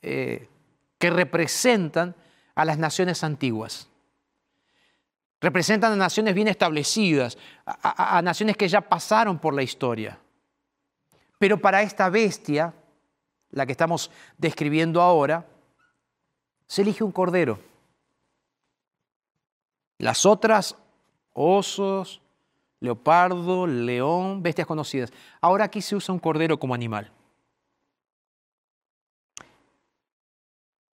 eh, 0.00 0.48
que 0.96 1.10
representan 1.10 2.14
a 2.54 2.64
las 2.64 2.78
naciones 2.78 3.22
antiguas. 3.22 3.91
Representan 5.42 5.92
a 5.92 5.96
naciones 5.96 6.34
bien 6.34 6.46
establecidas, 6.46 7.36
a, 7.66 8.18
a- 8.18 8.22
naciones 8.22 8.56
que 8.56 8.68
ya 8.68 8.80
pasaron 8.80 9.40
por 9.40 9.52
la 9.52 9.64
historia. 9.64 10.16
Pero 11.36 11.58
para 11.58 11.82
esta 11.82 12.08
bestia, 12.08 12.72
la 13.50 13.66
que 13.66 13.72
estamos 13.72 14.10
describiendo 14.38 15.02
ahora, 15.02 15.44
se 16.68 16.82
elige 16.82 17.02
un 17.02 17.10
cordero. 17.10 17.58
Las 19.98 20.24
otras, 20.24 20.76
osos, 21.32 22.22
leopardo, 22.78 23.66
león, 23.66 24.44
bestias 24.44 24.68
conocidas. 24.68 25.12
Ahora 25.40 25.64
aquí 25.64 25.82
se 25.82 25.96
usa 25.96 26.12
un 26.12 26.20
cordero 26.20 26.56
como 26.60 26.72
animal. 26.72 27.10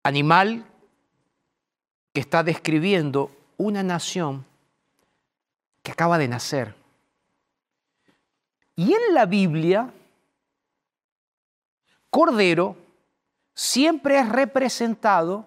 Animal 0.03 0.65
que 2.11 2.19
está 2.19 2.43
describiendo 2.43 3.31
una 3.57 3.83
nación 3.83 4.45
que 5.81 5.91
acaba 5.91 6.17
de 6.17 6.27
nacer. 6.27 6.75
Y 8.75 8.93
en 8.93 9.13
la 9.13 9.25
Biblia, 9.25 9.93
cordero 12.09 12.77
siempre 13.53 14.19
es 14.19 14.29
representado 14.29 15.45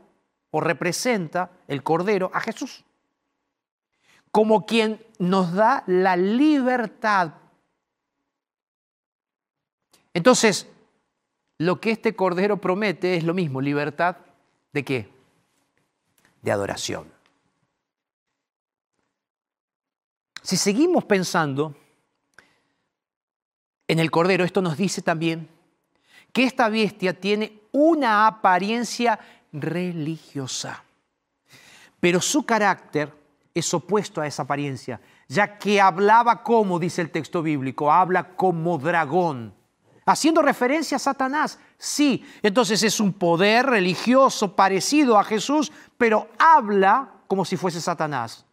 o 0.51 0.61
representa 0.61 1.51
el 1.67 1.83
cordero 1.83 2.31
a 2.33 2.41
Jesús 2.41 2.85
como 4.37 4.67
quien 4.67 5.03
nos 5.19 5.55
da 5.55 5.83
la 5.87 6.15
libertad. 6.15 7.33
Entonces, 10.13 10.69
lo 11.57 11.81
que 11.81 11.91
este 11.91 12.15
cordero 12.15 12.59
promete 12.59 13.17
es 13.17 13.25
lo 13.25 13.33
mismo, 13.33 13.63
libertad 13.63 14.19
de 14.75 14.85
qué? 14.85 15.09
De 16.43 16.53
adoración. 16.53 17.11
Si 20.47 20.57
seguimos 20.57 21.05
pensando 21.05 21.75
en 23.89 23.99
el 23.99 24.13
cordero, 24.13 24.45
esto 24.45 24.63
nos 24.63 24.77
dice 24.77 25.03
también 25.03 25.49
que 26.33 26.45
esta 26.45 26.69
bestia 26.69 27.19
tiene 27.19 27.63
una 27.73 28.29
apariencia 28.29 29.19
religiosa, 29.53 30.85
pero 31.99 32.21
su 32.21 32.47
carácter 32.47 33.13
es 33.53 33.75
opuesto 33.75 34.21
a 34.21 34.29
esa 34.29 34.45
apariencia, 34.45 35.01
ya 35.27 35.59
que 35.59 35.81
hablaba 35.81 36.45
como, 36.45 36.79
dice 36.79 37.03
el 37.03 37.11
texto 37.11 37.43
bíblico, 37.43 37.91
habla 37.91 38.37
como 38.37 38.79
dragón, 38.79 39.53
haciendo 40.05 40.43
referencia 40.43 40.95
a 40.95 41.01
Satanás. 41.01 41.59
Sí, 41.77 42.25
entonces 42.41 42.85
es 42.85 43.01
un 43.01 43.13
poder 43.15 43.67
religioso 43.67 44.55
parecido 44.55 45.19
a 45.19 45.25
Jesús, 45.25 45.73
pero 45.99 46.29
habla 46.39 47.15
como 47.27 47.45
si 47.45 47.57
fuese 47.57 47.81
Satanás. 47.81 48.46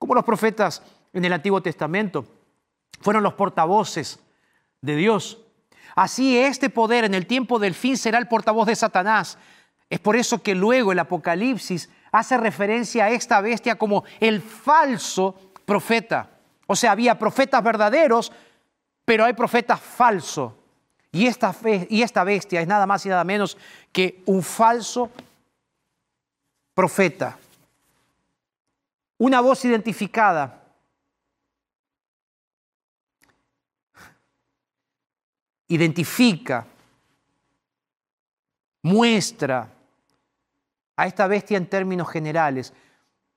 Como 0.00 0.14
los 0.14 0.24
profetas 0.24 0.82
en 1.12 1.26
el 1.26 1.32
Antiguo 1.34 1.60
Testamento 1.62 2.24
fueron 3.02 3.22
los 3.22 3.34
portavoces 3.34 4.18
de 4.80 4.96
Dios. 4.96 5.38
Así 5.94 6.38
este 6.38 6.70
poder 6.70 7.04
en 7.04 7.12
el 7.12 7.26
tiempo 7.26 7.58
del 7.58 7.74
fin 7.74 7.98
será 7.98 8.16
el 8.16 8.26
portavoz 8.26 8.66
de 8.66 8.76
Satanás. 8.76 9.36
Es 9.90 10.00
por 10.00 10.16
eso 10.16 10.42
que 10.42 10.54
luego 10.54 10.92
el 10.92 10.98
Apocalipsis 11.00 11.90
hace 12.12 12.38
referencia 12.38 13.04
a 13.04 13.10
esta 13.10 13.42
bestia 13.42 13.76
como 13.76 14.04
el 14.20 14.40
falso 14.40 15.38
profeta. 15.66 16.30
O 16.66 16.74
sea, 16.74 16.92
había 16.92 17.18
profetas 17.18 17.62
verdaderos, 17.62 18.32
pero 19.04 19.26
hay 19.26 19.34
profetas 19.34 19.80
falsos. 19.80 20.54
Y 21.12 21.26
esta, 21.26 21.54
y 21.90 22.00
esta 22.00 22.24
bestia 22.24 22.62
es 22.62 22.66
nada 22.66 22.86
más 22.86 23.04
y 23.04 23.10
nada 23.10 23.24
menos 23.24 23.58
que 23.92 24.22
un 24.24 24.42
falso 24.42 25.10
profeta. 26.72 27.36
Una 29.20 29.42
voz 29.42 29.62
identificada. 29.66 30.64
Identifica, 35.68 36.66
muestra 38.82 39.70
a 40.96 41.06
esta 41.06 41.26
bestia 41.26 41.58
en 41.58 41.68
términos 41.68 42.08
generales. 42.08 42.72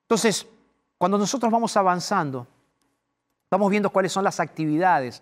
Entonces, 0.03 0.47
cuando 0.97 1.17
nosotros 1.17 1.51
vamos 1.51 1.75
avanzando, 1.75 2.47
vamos 3.51 3.69
viendo 3.69 3.89
cuáles 3.89 4.13
son 4.13 4.23
las 4.23 4.39
actividades 4.39 5.21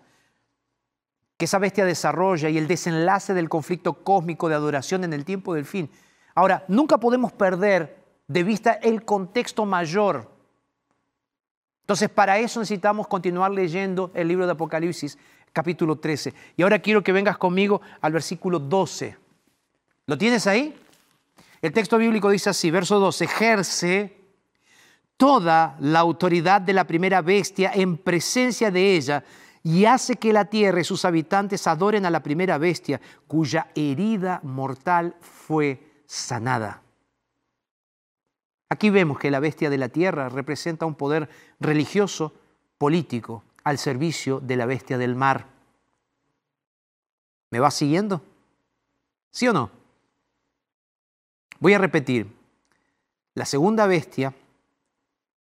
que 1.36 1.46
esa 1.46 1.58
bestia 1.58 1.84
desarrolla 1.84 2.48
y 2.48 2.56
el 2.56 2.68
desenlace 2.68 3.34
del 3.34 3.48
conflicto 3.48 4.04
cósmico 4.04 4.48
de 4.48 4.54
adoración 4.54 5.02
en 5.02 5.12
el 5.12 5.24
tiempo 5.24 5.54
del 5.54 5.64
fin. 5.64 5.90
Ahora, 6.36 6.64
nunca 6.68 6.98
podemos 6.98 7.32
perder 7.32 8.00
de 8.28 8.44
vista 8.44 8.74
el 8.74 9.04
contexto 9.04 9.66
mayor. 9.66 10.31
Entonces, 11.82 12.08
para 12.08 12.38
eso 12.38 12.60
necesitamos 12.60 13.06
continuar 13.06 13.50
leyendo 13.50 14.10
el 14.14 14.28
libro 14.28 14.46
de 14.46 14.52
Apocalipsis, 14.52 15.18
capítulo 15.52 15.96
13. 15.96 16.32
Y 16.56 16.62
ahora 16.62 16.78
quiero 16.78 17.02
que 17.02 17.12
vengas 17.12 17.36
conmigo 17.36 17.82
al 18.00 18.12
versículo 18.12 18.58
12. 18.58 19.16
¿Lo 20.06 20.16
tienes 20.16 20.46
ahí? 20.46 20.74
El 21.60 21.72
texto 21.72 21.98
bíblico 21.98 22.30
dice 22.30 22.50
así, 22.50 22.70
verso 22.70 22.98
12, 22.98 23.24
ejerce 23.24 24.16
toda 25.16 25.76
la 25.80 26.00
autoridad 26.00 26.60
de 26.60 26.72
la 26.72 26.84
primera 26.84 27.20
bestia 27.20 27.72
en 27.74 27.96
presencia 27.96 28.70
de 28.70 28.96
ella 28.96 29.22
y 29.62 29.84
hace 29.84 30.16
que 30.16 30.32
la 30.32 30.46
tierra 30.46 30.80
y 30.80 30.84
sus 30.84 31.04
habitantes 31.04 31.66
adoren 31.66 32.04
a 32.04 32.10
la 32.10 32.22
primera 32.22 32.58
bestia 32.58 33.00
cuya 33.28 33.68
herida 33.74 34.40
mortal 34.42 35.14
fue 35.20 36.02
sanada. 36.06 36.82
Aquí 38.72 38.88
vemos 38.88 39.18
que 39.18 39.30
la 39.30 39.38
bestia 39.38 39.68
de 39.68 39.76
la 39.76 39.90
tierra 39.90 40.30
representa 40.30 40.86
un 40.86 40.94
poder 40.94 41.28
religioso, 41.60 42.32
político, 42.78 43.44
al 43.64 43.76
servicio 43.76 44.40
de 44.40 44.56
la 44.56 44.64
bestia 44.64 44.96
del 44.96 45.14
mar. 45.14 45.46
¿Me 47.50 47.60
vas 47.60 47.74
siguiendo? 47.74 48.22
¿Sí 49.30 49.46
o 49.46 49.52
no? 49.52 49.70
Voy 51.60 51.74
a 51.74 51.78
repetir. 51.78 52.34
La 53.34 53.44
segunda 53.44 53.86
bestia 53.86 54.32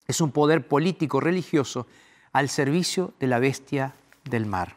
es 0.07 0.21
un 0.21 0.31
poder 0.31 0.67
político 0.67 1.19
religioso 1.19 1.85
al 2.31 2.49
servicio 2.49 3.13
de 3.19 3.27
la 3.27 3.37
bestia 3.37 3.93
del 4.23 4.47
mar. 4.47 4.75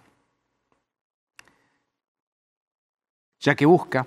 Ya 3.40 3.54
que 3.54 3.64
busca 3.64 4.06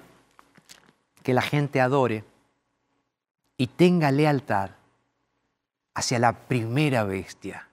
que 1.23 1.33
la 1.33 1.41
gente 1.41 1.81
adore 1.81 2.23
y 3.57 3.67
tenga 3.67 4.11
lealtad 4.11 4.71
hacia 5.93 6.19
la 6.19 6.33
primera 6.47 7.03
bestia, 7.03 7.69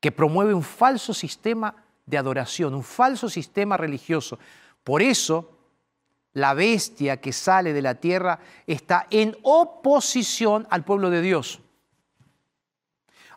que 0.00 0.12
promueve 0.12 0.54
un 0.54 0.62
falso 0.62 1.12
sistema 1.12 1.74
de 2.06 2.18
adoración, 2.18 2.74
un 2.74 2.82
falso 2.82 3.28
sistema 3.28 3.76
religioso. 3.76 4.38
Por 4.82 5.02
eso, 5.02 5.50
la 6.32 6.54
bestia 6.54 7.20
que 7.20 7.32
sale 7.32 7.72
de 7.72 7.82
la 7.82 7.96
tierra 7.96 8.38
está 8.66 9.06
en 9.10 9.36
oposición 9.42 10.66
al 10.70 10.84
pueblo 10.84 11.10
de 11.10 11.20
Dios. 11.20 11.60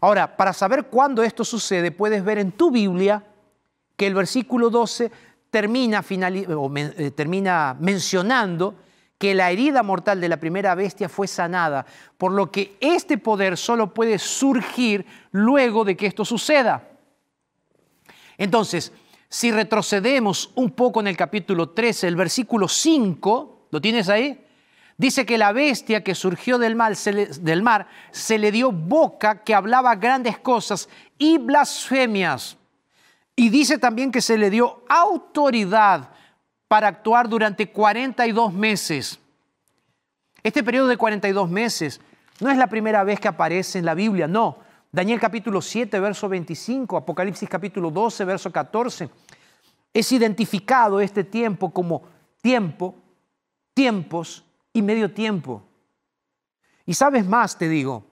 Ahora, 0.01 0.37
para 0.37 0.53
saber 0.53 0.85
cuándo 0.85 1.23
esto 1.23 1.43
sucede, 1.43 1.91
puedes 1.91 2.23
ver 2.23 2.37
en 2.37 2.51
tu 2.51 2.71
Biblia 2.71 3.23
que 3.97 4.07
el 4.07 4.13
versículo 4.13 4.69
12 4.69 5.11
termina, 5.49 6.03
eh, 6.09 7.11
termina 7.11 7.75
mencionando 7.79 8.75
que 9.17 9.33
la 9.33 9.51
herida 9.51 9.81
mortal 9.83 10.19
de 10.19 10.29
la 10.29 10.37
primera 10.37 10.75
bestia 10.75 11.07
fue 11.07 11.27
sanada, 11.27 11.85
por 12.17 12.31
lo 12.31 12.51
que 12.51 12.77
este 12.81 13.17
poder 13.17 13.57
solo 13.57 13.93
puede 13.93 14.19
surgir 14.19 15.05
luego 15.31 15.85
de 15.85 15.95
que 15.95 16.07
esto 16.07 16.25
suceda. 16.25 16.89
Entonces, 18.37 18.91
si 19.29 19.51
retrocedemos 19.51 20.51
un 20.55 20.71
poco 20.71 20.99
en 20.99 21.07
el 21.07 21.17
capítulo 21.17 21.69
13, 21.69 22.07
el 22.07 22.15
versículo 22.15 22.67
5, 22.67 23.67
¿lo 23.71 23.81
tienes 23.81 24.09
ahí? 24.09 24.41
Dice 24.97 25.25
que 25.25 25.37
la 25.37 25.51
bestia 25.51 26.03
que 26.03 26.15
surgió 26.15 26.57
del, 26.57 26.75
mal, 26.75 26.97
del 27.41 27.61
mar 27.61 27.87
se 28.11 28.37
le 28.37 28.51
dio 28.51 28.71
boca 28.71 29.43
que 29.43 29.53
hablaba 29.53 29.95
grandes 29.95 30.39
cosas 30.39 30.87
y 31.17 31.37
blasfemias. 31.37 32.57
Y 33.35 33.49
dice 33.49 33.77
también 33.77 34.11
que 34.11 34.21
se 34.21 34.37
le 34.37 34.49
dio 34.49 34.83
autoridad 34.87 36.14
para 36.75 36.89
actuar 36.89 37.29
durante 37.29 37.71
42 37.71 38.51
meses. 38.51 39.17
Este 40.43 40.61
periodo 40.61 40.89
de 40.89 40.97
42 40.97 41.49
meses 41.49 42.01
no 42.41 42.51
es 42.51 42.57
la 42.57 42.67
primera 42.67 43.01
vez 43.05 43.17
que 43.17 43.29
aparece 43.29 43.79
en 43.79 43.85
la 43.85 43.93
Biblia, 43.93 44.27
no. 44.27 44.57
Daniel 44.91 45.17
capítulo 45.17 45.61
7, 45.61 45.97
verso 46.01 46.27
25, 46.27 46.97
Apocalipsis 46.97 47.47
capítulo 47.47 47.89
12, 47.91 48.25
verso 48.25 48.51
14. 48.51 49.09
Es 49.93 50.11
identificado 50.11 50.99
este 50.99 51.23
tiempo 51.23 51.71
como 51.71 52.01
tiempo, 52.41 52.93
tiempos 53.73 54.43
y 54.73 54.81
medio 54.81 55.09
tiempo. 55.13 55.63
Y 56.85 56.93
sabes 56.93 57.25
más, 57.25 57.57
te 57.57 57.69
digo, 57.69 58.03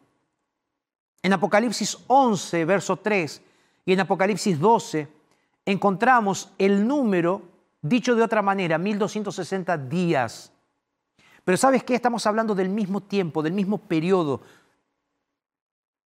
en 1.22 1.34
Apocalipsis 1.34 1.98
11, 2.08 2.64
verso 2.64 2.96
3 2.96 3.42
y 3.84 3.92
en 3.92 4.00
Apocalipsis 4.00 4.58
12, 4.58 5.10
encontramos 5.66 6.54
el 6.58 6.88
número, 6.88 7.53
dicho 7.84 8.16
de 8.16 8.24
otra 8.24 8.42
manera, 8.42 8.80
1260 8.80 9.78
días. 9.78 10.52
Pero 11.44 11.58
¿sabes 11.58 11.84
qué? 11.84 11.94
Estamos 11.94 12.26
hablando 12.26 12.56
del 12.56 12.70
mismo 12.70 13.02
tiempo, 13.02 13.44
del 13.44 13.54
mismo 13.54 13.78
periodo, 13.78 14.42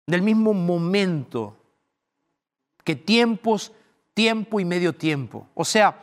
del 0.07 0.21
mismo 0.21 0.53
momento, 0.53 1.55
que 2.83 2.95
tiempos, 2.95 3.71
tiempo 4.13 4.59
y 4.59 4.65
medio 4.65 4.93
tiempo. 4.93 5.47
O 5.53 5.63
sea, 5.63 6.01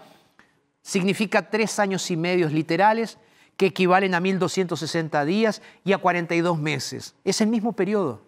significa 0.80 1.50
tres 1.50 1.78
años 1.78 2.10
y 2.10 2.16
medios 2.16 2.52
literales 2.52 3.18
que 3.56 3.66
equivalen 3.66 4.14
a 4.14 4.20
1260 4.20 5.24
días 5.24 5.62
y 5.84 5.92
a 5.92 5.98
42 5.98 6.58
meses. 6.58 7.14
Es 7.24 7.40
el 7.40 7.48
mismo 7.48 7.72
periodo. 7.72 8.22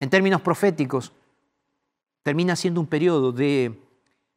En 0.00 0.10
términos 0.10 0.40
proféticos, 0.40 1.12
termina 2.22 2.56
siendo 2.56 2.80
un 2.80 2.86
periodo 2.86 3.30
de 3.30 3.85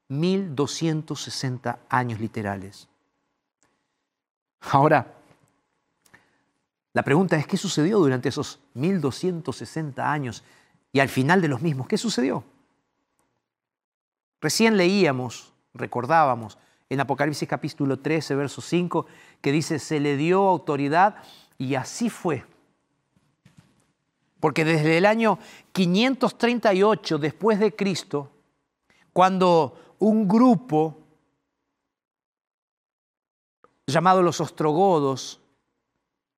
1260 0.09 1.79
años 1.87 2.19
literales. 2.19 2.87
Ahora, 4.61 5.15
la 6.93 7.03
pregunta 7.03 7.37
es, 7.37 7.47
¿qué 7.47 7.55
sucedió 7.55 7.99
durante 7.99 8.29
esos 8.29 8.59
1260 8.73 10.11
años 10.11 10.43
y 10.91 10.99
al 10.99 11.09
final 11.09 11.41
de 11.41 11.47
los 11.47 11.61
mismos? 11.61 11.87
¿Qué 11.87 11.97
sucedió? 11.97 12.43
Recién 14.41 14.77
leíamos, 14.77 15.53
recordábamos, 15.73 16.57
en 16.89 16.99
Apocalipsis 16.99 17.47
capítulo 17.47 17.99
13, 17.99 18.35
verso 18.35 18.61
5, 18.61 19.05
que 19.41 19.51
dice, 19.51 19.77
se 19.77 19.99
le 19.99 20.17
dio 20.17 20.47
autoridad 20.47 21.17
y 21.57 21.75
así 21.75 22.09
fue. 22.09 22.45
Porque 24.39 24.65
desde 24.65 24.97
el 24.97 25.05
año 25.05 25.37
538 25.73 27.17
después 27.19 27.59
de 27.59 27.75
Cristo, 27.75 28.31
cuando 29.13 29.88
un 29.99 30.27
grupo 30.27 30.97
llamado 33.85 34.21
los 34.21 34.41
ostrogodos, 34.41 35.39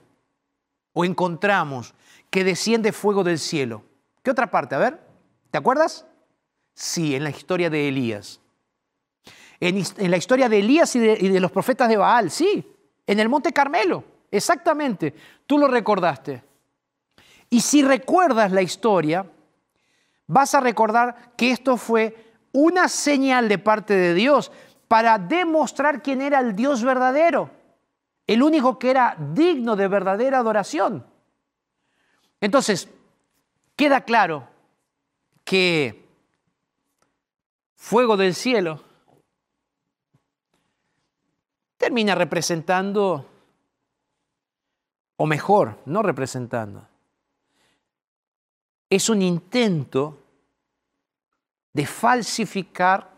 o 0.92 1.04
encontramos 1.04 1.94
que 2.30 2.44
desciende 2.44 2.92
fuego 2.92 3.22
del 3.22 3.38
cielo? 3.38 3.84
¿Qué 4.22 4.30
otra 4.30 4.50
parte? 4.50 4.74
A 4.74 4.78
ver, 4.78 5.00
¿te 5.50 5.58
acuerdas? 5.58 6.06
Sí, 6.74 7.14
en 7.14 7.24
la 7.24 7.30
historia 7.30 7.70
de 7.70 7.88
Elías. 7.88 8.40
En, 9.60 10.10
la 10.10 10.16
historia 10.16 10.48
de 10.48 10.58
Elías 10.58 10.94
y 10.96 10.98
de 10.98 11.40
los 11.40 11.50
profetas 11.50 11.88
de 11.88 11.96
Baal, 11.96 12.30
sí. 12.30 12.74
En 13.06 13.20
el 13.20 13.28
Monte 13.28 13.52
Carmelo, 13.52 14.04
exactamente. 14.30 15.14
Tú 15.46 15.58
lo 15.58 15.68
recordaste. 15.68 16.42
Y 17.48 17.60
si 17.60 17.82
recuerdas 17.82 18.50
la 18.52 18.62
historia, 18.62 19.24
vas 20.26 20.54
a 20.54 20.60
recordar 20.60 21.32
que 21.36 21.50
esto 21.52 21.76
fue 21.76 22.34
una 22.52 22.88
señal 22.88 23.48
de 23.48 23.58
parte 23.58 23.94
de 23.94 24.14
Dios 24.14 24.50
para 24.88 25.18
demostrar 25.18 26.02
quién 26.02 26.20
era 26.22 26.40
el 26.40 26.56
Dios 26.56 26.82
verdadero, 26.82 27.50
el 28.26 28.42
único 28.42 28.78
que 28.78 28.90
era 28.90 29.16
digno 29.18 29.76
de 29.76 29.88
verdadera 29.88 30.38
adoración. 30.38 31.06
Entonces, 32.40 32.88
queda 33.76 34.02
claro 34.02 34.48
que 35.44 36.04
fuego 37.76 38.16
del 38.16 38.34
cielo 38.34 38.82
termina 41.76 42.14
representando, 42.14 43.30
o 45.16 45.26
mejor, 45.26 45.78
no 45.86 46.02
representando, 46.02 46.88
es 48.90 49.08
un 49.08 49.22
intento 49.22 50.22
de 51.72 51.86
falsificar 51.86 53.12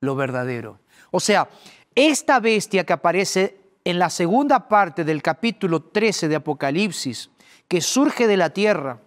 lo 0.00 0.16
verdadero. 0.16 0.80
O 1.10 1.20
sea, 1.20 1.48
esta 1.94 2.40
bestia 2.40 2.84
que 2.84 2.92
aparece 2.92 3.59
en 3.84 3.98
la 3.98 4.10
segunda 4.10 4.68
parte 4.68 5.04
del 5.04 5.22
capítulo 5.22 5.80
13 5.80 6.28
de 6.28 6.36
Apocalipsis, 6.36 7.30
que 7.66 7.80
surge 7.80 8.26
de 8.26 8.36
la 8.36 8.50
tierra, 8.50 9.00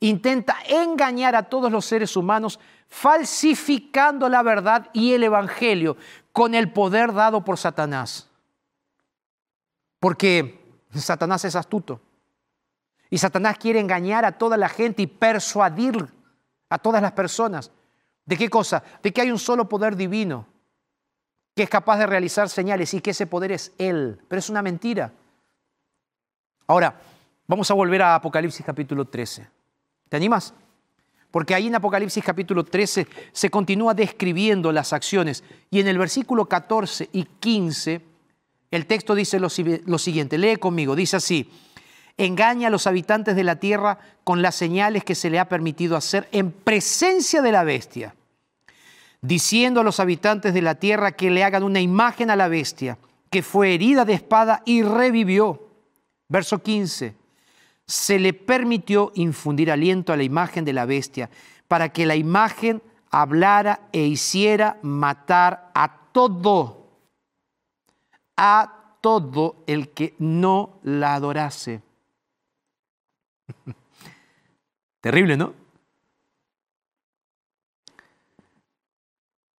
intenta 0.00 0.56
engañar 0.68 1.34
a 1.34 1.44
todos 1.44 1.70
los 1.70 1.84
seres 1.84 2.16
humanos 2.16 2.60
falsificando 2.88 4.28
la 4.28 4.42
verdad 4.42 4.90
y 4.92 5.12
el 5.12 5.24
Evangelio 5.24 5.96
con 6.32 6.54
el 6.54 6.72
poder 6.72 7.12
dado 7.12 7.44
por 7.44 7.58
Satanás. 7.58 8.28
Porque 9.98 10.60
Satanás 10.94 11.44
es 11.44 11.56
astuto. 11.56 12.00
Y 13.10 13.18
Satanás 13.18 13.58
quiere 13.58 13.80
engañar 13.80 14.24
a 14.24 14.38
toda 14.38 14.56
la 14.56 14.68
gente 14.68 15.02
y 15.02 15.06
persuadir 15.06 16.08
a 16.68 16.78
todas 16.78 17.02
las 17.02 17.12
personas. 17.12 17.70
¿De 18.24 18.36
qué 18.36 18.48
cosa? 18.48 18.82
De 19.02 19.12
que 19.12 19.20
hay 19.20 19.30
un 19.30 19.38
solo 19.38 19.68
poder 19.68 19.96
divino 19.96 20.46
que 21.60 21.64
es 21.64 21.68
capaz 21.68 21.98
de 21.98 22.06
realizar 22.06 22.48
señales 22.48 22.94
y 22.94 23.02
que 23.02 23.10
ese 23.10 23.26
poder 23.26 23.52
es 23.52 23.72
Él. 23.76 24.18
Pero 24.28 24.38
es 24.38 24.48
una 24.48 24.62
mentira. 24.62 25.12
Ahora, 26.66 26.98
vamos 27.46 27.70
a 27.70 27.74
volver 27.74 28.00
a 28.00 28.14
Apocalipsis 28.14 28.64
capítulo 28.64 29.04
13. 29.04 29.46
¿Te 30.08 30.16
animas? 30.16 30.54
Porque 31.30 31.54
ahí 31.54 31.66
en 31.66 31.74
Apocalipsis 31.74 32.24
capítulo 32.24 32.64
13 32.64 33.06
se 33.32 33.50
continúa 33.50 33.92
describiendo 33.92 34.72
las 34.72 34.94
acciones. 34.94 35.44
Y 35.70 35.80
en 35.80 35.88
el 35.88 35.98
versículo 35.98 36.46
14 36.46 37.10
y 37.12 37.24
15, 37.24 38.00
el 38.70 38.86
texto 38.86 39.14
dice 39.14 39.38
lo, 39.38 39.48
lo 39.84 39.98
siguiente, 39.98 40.38
lee 40.38 40.56
conmigo, 40.56 40.96
dice 40.96 41.16
así, 41.16 41.50
engaña 42.16 42.68
a 42.68 42.70
los 42.70 42.86
habitantes 42.86 43.36
de 43.36 43.44
la 43.44 43.56
tierra 43.56 43.98
con 44.24 44.40
las 44.40 44.54
señales 44.54 45.04
que 45.04 45.14
se 45.14 45.28
le 45.28 45.38
ha 45.38 45.50
permitido 45.50 45.94
hacer 45.98 46.26
en 46.32 46.52
presencia 46.52 47.42
de 47.42 47.52
la 47.52 47.64
bestia, 47.64 48.14
diciendo 49.22 49.80
a 49.80 49.84
los 49.84 50.00
habitantes 50.00 50.54
de 50.54 50.62
la 50.62 50.76
tierra 50.76 51.12
que 51.12 51.30
le 51.30 51.44
hagan 51.44 51.62
una 51.62 51.80
imagen 51.80 52.30
a 52.30 52.36
la 52.36 52.48
bestia, 52.48 52.98
que 53.30 53.42
fue 53.42 53.74
herida 53.74 54.04
de 54.04 54.14
espada 54.14 54.62
y 54.64 54.82
revivió. 54.82 55.68
Verso 56.28 56.62
15. 56.62 57.14
Se 57.86 58.18
le 58.18 58.32
permitió 58.32 59.12
infundir 59.14 59.70
aliento 59.70 60.12
a 60.12 60.16
la 60.16 60.22
imagen 60.22 60.64
de 60.64 60.72
la 60.72 60.86
bestia 60.86 61.28
para 61.68 61.90
que 61.90 62.06
la 62.06 62.16
imagen 62.16 62.82
hablara 63.10 63.88
e 63.92 64.02
hiciera 64.02 64.78
matar 64.82 65.70
a 65.74 66.08
todo, 66.12 66.86
a 68.36 68.96
todo 69.00 69.56
el 69.66 69.90
que 69.90 70.14
no 70.18 70.78
la 70.82 71.14
adorase. 71.14 71.82
Terrible, 75.00 75.36
¿no? 75.36 75.59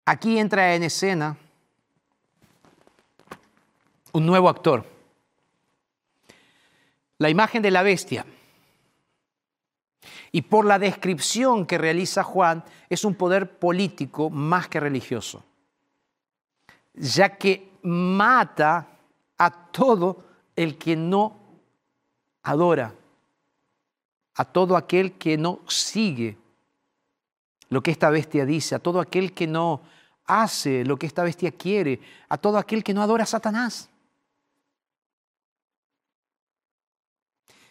Aquí 0.06 0.40
entra 0.40 0.76
en 0.76 0.84
escena 0.84 1.38
un 4.14 4.26
nuevo 4.26 4.50
actor. 4.50 4.86
La 7.18 7.30
imagen 7.30 7.62
de 7.62 7.72
la 7.72 7.84
bestia. 7.84 8.26
Y 10.32 10.44
por 10.44 10.66
la 10.66 10.80
descripción 10.80 11.66
que 11.66 11.78
realiza 11.78 12.24
Juan, 12.24 12.64
es 12.90 13.06
un 13.06 13.16
poder 13.16 13.60
político 13.60 14.30
más 14.30 14.68
que 14.68 14.80
religioso, 14.80 15.44
ya 16.94 17.38
que 17.38 17.72
mata 17.84 18.88
a 19.38 19.52
todo 19.72 20.24
el 20.56 20.78
que 20.78 20.96
no 20.96 21.38
adora, 22.44 22.96
a 24.36 24.46
todo 24.46 24.78
aquel 24.78 25.14
que 25.14 25.38
no 25.38 25.60
sigue 25.68 26.38
lo 27.72 27.82
que 27.82 27.90
esta 27.90 28.10
bestia 28.10 28.46
dice, 28.46 28.76
a 28.76 28.80
todo 28.80 29.00
aquel 29.00 29.34
que 29.34 29.48
no 29.48 29.82
hace 30.26 30.84
lo 30.84 30.98
que 30.98 31.08
esta 31.08 31.24
bestia 31.24 31.52
quiere, 31.52 32.02
a 32.28 32.38
todo 32.38 32.58
aquel 32.58 32.84
que 32.84 32.94
no 32.94 33.02
adora 33.02 33.24
a 33.24 33.26
Satanás. 33.26 33.90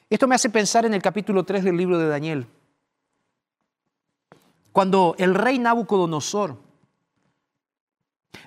Esto 0.08 0.26
me 0.26 0.34
hace 0.34 0.48
pensar 0.48 0.86
en 0.86 0.94
el 0.94 1.02
capítulo 1.02 1.44
3 1.44 1.64
del 1.64 1.76
libro 1.76 1.98
de 1.98 2.08
Daniel, 2.08 2.46
cuando 4.72 5.14
el 5.18 5.34
rey 5.34 5.58
Nabucodonosor 5.58 6.56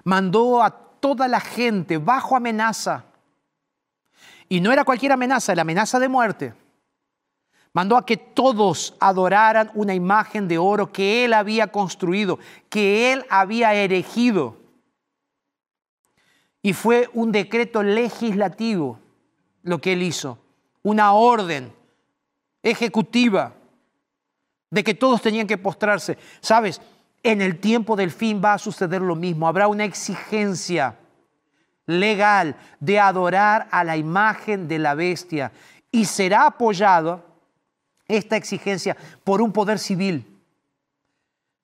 mandó 0.03 0.63
a 0.63 0.71
toda 0.71 1.27
la 1.27 1.39
gente 1.39 1.99
bajo 1.99 2.35
amenaza, 2.35 3.05
y 4.49 4.59
no 4.59 4.71
era 4.71 4.85
cualquier 4.85 5.11
amenaza, 5.11 5.53
la 5.53 5.61
amenaza 5.61 5.99
de 5.99 6.09
muerte, 6.09 6.62
mandó 7.73 7.97
a 7.97 8.05
que 8.05 8.17
todos 8.17 8.95
adoraran 8.99 9.71
una 9.73 9.93
imagen 9.93 10.47
de 10.47 10.57
oro 10.57 10.93
que 10.93 11.25
él 11.25 11.33
había 11.33 11.67
construido, 11.67 12.39
que 12.69 13.11
él 13.11 13.25
había 13.29 13.73
erigido. 13.73 14.57
Y 16.61 16.73
fue 16.73 17.09
un 17.13 17.31
decreto 17.31 17.83
legislativo 17.83 18.99
lo 19.63 19.81
que 19.81 19.93
él 19.93 20.03
hizo 20.03 20.39
una 20.83 21.13
orden 21.13 21.73
ejecutiva 22.61 23.53
de 24.69 24.83
que 24.83 24.93
todos 24.93 25.21
tenían 25.21 25.47
que 25.47 25.57
postrarse. 25.57 26.17
Sabes, 26.41 26.81
en 27.23 27.41
el 27.41 27.59
tiempo 27.59 27.95
del 27.95 28.11
fin 28.11 28.41
va 28.43 28.53
a 28.53 28.59
suceder 28.59 29.01
lo 29.01 29.15
mismo. 29.15 29.47
Habrá 29.47 29.67
una 29.67 29.85
exigencia 29.85 30.97
legal 31.85 32.55
de 32.79 32.99
adorar 32.99 33.67
a 33.71 33.83
la 33.83 33.97
imagen 33.97 34.67
de 34.67 34.79
la 34.79 34.93
bestia 34.93 35.51
y 35.91 36.05
será 36.05 36.45
apoyado 36.45 37.32
esta 38.07 38.35
exigencia 38.35 38.97
por 39.23 39.41
un 39.41 39.51
poder 39.51 39.79
civil. 39.79 40.25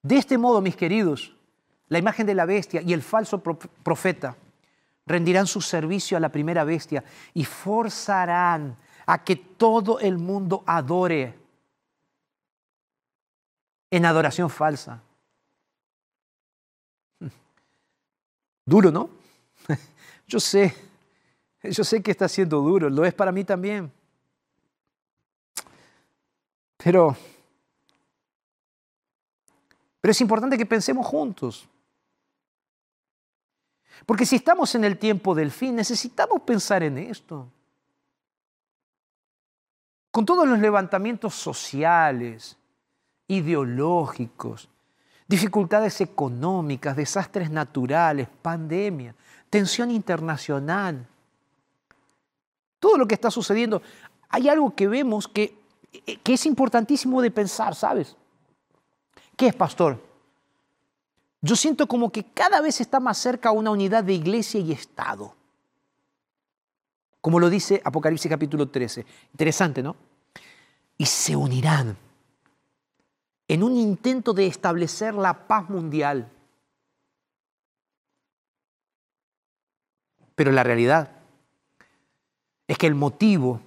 De 0.02 0.16
este 0.16 0.38
modo, 0.38 0.60
mis 0.60 0.76
queridos, 0.76 1.34
la 1.88 1.98
imagen 1.98 2.26
de 2.26 2.34
la 2.34 2.46
bestia 2.46 2.80
y 2.82 2.92
el 2.92 3.02
falso 3.02 3.42
profeta 3.42 4.36
rendirán 5.06 5.46
su 5.46 5.60
servicio 5.60 6.16
a 6.16 6.20
la 6.20 6.30
primera 6.30 6.64
bestia 6.64 7.04
y 7.34 7.44
forzarán 7.44 8.76
a 9.06 9.24
que 9.24 9.36
todo 9.36 9.98
el 9.98 10.18
mundo 10.18 10.62
adore 10.66 11.34
en 13.90 14.06
adoración 14.06 14.48
falsa. 14.48 15.02
Duro, 18.64 18.92
¿no? 18.92 19.10
Yo 20.28 20.38
sé, 20.38 20.76
yo 21.62 21.82
sé 21.82 22.00
que 22.02 22.12
está 22.12 22.28
siendo 22.28 22.60
duro, 22.60 22.88
lo 22.88 23.04
es 23.04 23.12
para 23.12 23.32
mí 23.32 23.42
también. 23.42 23.92
Pero, 26.82 27.16
pero 30.00 30.12
es 30.12 30.20
importante 30.20 30.56
que 30.56 30.66
pensemos 30.66 31.06
juntos. 31.06 31.68
Porque 34.06 34.24
si 34.24 34.36
estamos 34.36 34.74
en 34.74 34.84
el 34.84 34.98
tiempo 34.98 35.34
del 35.34 35.50
fin, 35.50 35.76
necesitamos 35.76 36.40
pensar 36.42 36.82
en 36.82 36.98
esto 36.98 37.48
con 40.10 40.26
todos 40.26 40.48
los 40.48 40.58
levantamientos 40.58 41.34
sociales, 41.34 42.56
ideológicos, 43.28 44.68
dificultades 45.28 46.00
económicas, 46.00 46.96
desastres 46.96 47.48
naturales, 47.48 48.26
pandemia, 48.42 49.14
tensión 49.48 49.90
internacional, 49.92 51.06
todo 52.80 52.96
lo 52.96 53.06
que 53.06 53.14
está 53.14 53.30
sucediendo, 53.30 53.82
hay 54.28 54.48
algo 54.48 54.74
que 54.74 54.88
vemos 54.88 55.28
que, 55.28 55.59
que 56.22 56.34
es 56.34 56.46
importantísimo 56.46 57.20
de 57.22 57.30
pensar, 57.30 57.74
¿sabes? 57.74 58.16
¿Qué 59.36 59.48
es, 59.48 59.54
pastor? 59.54 60.02
Yo 61.42 61.56
siento 61.56 61.86
como 61.86 62.10
que 62.10 62.24
cada 62.24 62.60
vez 62.60 62.80
está 62.80 63.00
más 63.00 63.18
cerca 63.18 63.52
una 63.52 63.70
unidad 63.70 64.04
de 64.04 64.12
iglesia 64.12 64.60
y 64.60 64.72
Estado 64.72 65.34
como 67.20 67.38
lo 67.38 67.50
dice 67.50 67.82
Apocalipsis 67.84 68.30
capítulo 68.30 68.68
13. 68.68 69.04
Interesante, 69.32 69.82
¿no? 69.82 69.96
Y 70.96 71.06
se 71.06 71.36
unirán 71.36 71.96
en 73.48 73.62
un 73.62 73.76
intento 73.76 74.32
de 74.32 74.46
establecer 74.46 75.14
la 75.14 75.46
paz 75.46 75.68
mundial. 75.68 76.30
Pero 80.34 80.52
la 80.52 80.62
realidad 80.62 81.10
es 82.66 82.78
que 82.78 82.86
el 82.86 82.94
motivo 82.94 83.60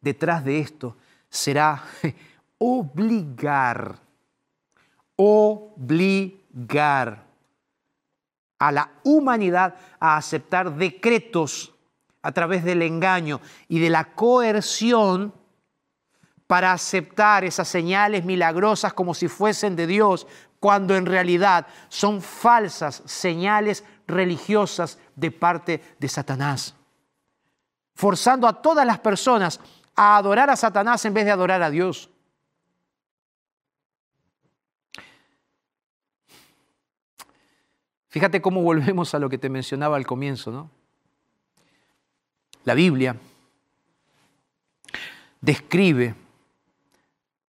detrás 0.00 0.44
de 0.44 0.60
esto 0.60 0.96
será 1.30 1.82
obligar, 2.58 3.98
obligar 5.16 7.24
a 8.58 8.72
la 8.72 8.90
humanidad 9.04 9.74
a 9.98 10.16
aceptar 10.16 10.76
decretos 10.76 11.72
a 12.22 12.32
través 12.32 12.64
del 12.64 12.82
engaño 12.82 13.40
y 13.68 13.78
de 13.78 13.88
la 13.88 14.12
coerción 14.12 15.32
para 16.46 16.72
aceptar 16.72 17.44
esas 17.44 17.68
señales 17.68 18.24
milagrosas 18.24 18.92
como 18.92 19.14
si 19.14 19.28
fuesen 19.28 19.76
de 19.76 19.86
Dios, 19.86 20.26
cuando 20.58 20.96
en 20.96 21.06
realidad 21.06 21.66
son 21.88 22.20
falsas 22.20 23.02
señales 23.06 23.84
religiosas 24.06 24.98
de 25.16 25.30
parte 25.30 25.82
de 25.98 26.08
Satanás, 26.08 26.74
forzando 27.94 28.46
a 28.46 28.60
todas 28.60 28.84
las 28.84 28.98
personas 28.98 29.60
a 29.96 30.16
adorar 30.16 30.50
a 30.50 30.56
Satanás 30.56 31.04
en 31.04 31.14
vez 31.14 31.24
de 31.24 31.30
adorar 31.30 31.62
a 31.62 31.70
Dios. 31.70 32.10
Fíjate 38.08 38.42
cómo 38.42 38.62
volvemos 38.62 39.14
a 39.14 39.18
lo 39.18 39.28
que 39.28 39.38
te 39.38 39.48
mencionaba 39.48 39.96
al 39.96 40.06
comienzo, 40.06 40.50
¿no? 40.50 40.70
La 42.64 42.74
Biblia 42.74 43.16
describe 45.40 46.14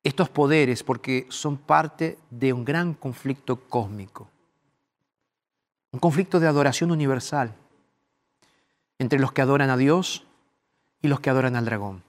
estos 0.03 0.29
poderes 0.29 0.83
porque 0.83 1.25
son 1.29 1.57
parte 1.57 2.17
de 2.29 2.53
un 2.53 2.63
gran 2.63 2.93
conflicto 2.93 3.57
cósmico, 3.57 4.29
un 5.91 5.99
conflicto 5.99 6.39
de 6.39 6.47
adoración 6.47 6.91
universal 6.91 7.53
entre 8.99 9.19
los 9.19 9.31
que 9.31 9.41
adoran 9.41 9.69
a 9.69 9.77
Dios 9.77 10.25
y 11.01 11.07
los 11.07 11.19
que 11.19 11.29
adoran 11.29 11.55
al 11.55 11.65
dragón. 11.65 12.03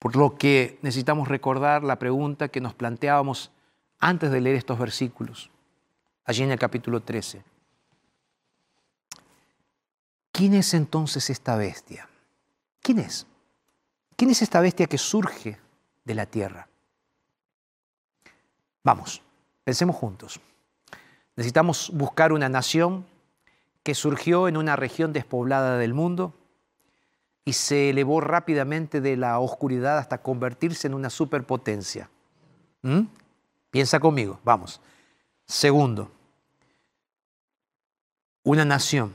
Por 0.00 0.16
lo 0.16 0.36
que 0.36 0.78
necesitamos 0.80 1.28
recordar 1.28 1.84
la 1.84 1.98
pregunta 1.98 2.48
que 2.48 2.62
nos 2.62 2.74
planteábamos 2.74 3.52
antes 3.98 4.30
de 4.30 4.40
leer 4.40 4.56
estos 4.56 4.78
versículos, 4.78 5.50
allí 6.24 6.42
en 6.42 6.50
el 6.50 6.58
capítulo 6.58 7.02
13. 7.02 7.44
¿Quién 10.32 10.54
es 10.54 10.72
entonces 10.72 11.28
esta 11.28 11.54
bestia? 11.54 12.08
¿Quién 12.80 12.98
es? 12.98 13.26
¿Quién 14.16 14.30
es 14.30 14.40
esta 14.40 14.60
bestia 14.60 14.86
que 14.86 14.96
surge 14.96 15.58
de 16.06 16.14
la 16.14 16.24
tierra? 16.24 16.66
Vamos, 18.82 19.20
pensemos 19.64 19.96
juntos. 19.96 20.40
Necesitamos 21.36 21.90
buscar 21.92 22.32
una 22.32 22.48
nación 22.48 23.04
que 23.82 23.94
surgió 23.94 24.48
en 24.48 24.56
una 24.56 24.76
región 24.76 25.12
despoblada 25.12 25.76
del 25.76 25.92
mundo 25.92 26.32
y 27.44 27.52
se 27.54 27.90
elevó 27.90 28.20
rápidamente 28.20 29.00
de 29.00 29.16
la 29.16 29.38
oscuridad 29.38 29.98
hasta 29.98 30.22
convertirse 30.22 30.86
en 30.86 30.94
una 30.94 31.10
superpotencia. 31.10 32.10
¿Mm? 32.82 33.02
Piensa 33.70 34.00
conmigo, 34.00 34.40
vamos. 34.44 34.80
Segundo, 35.46 36.10
Una 38.42 38.64
nación 38.64 39.14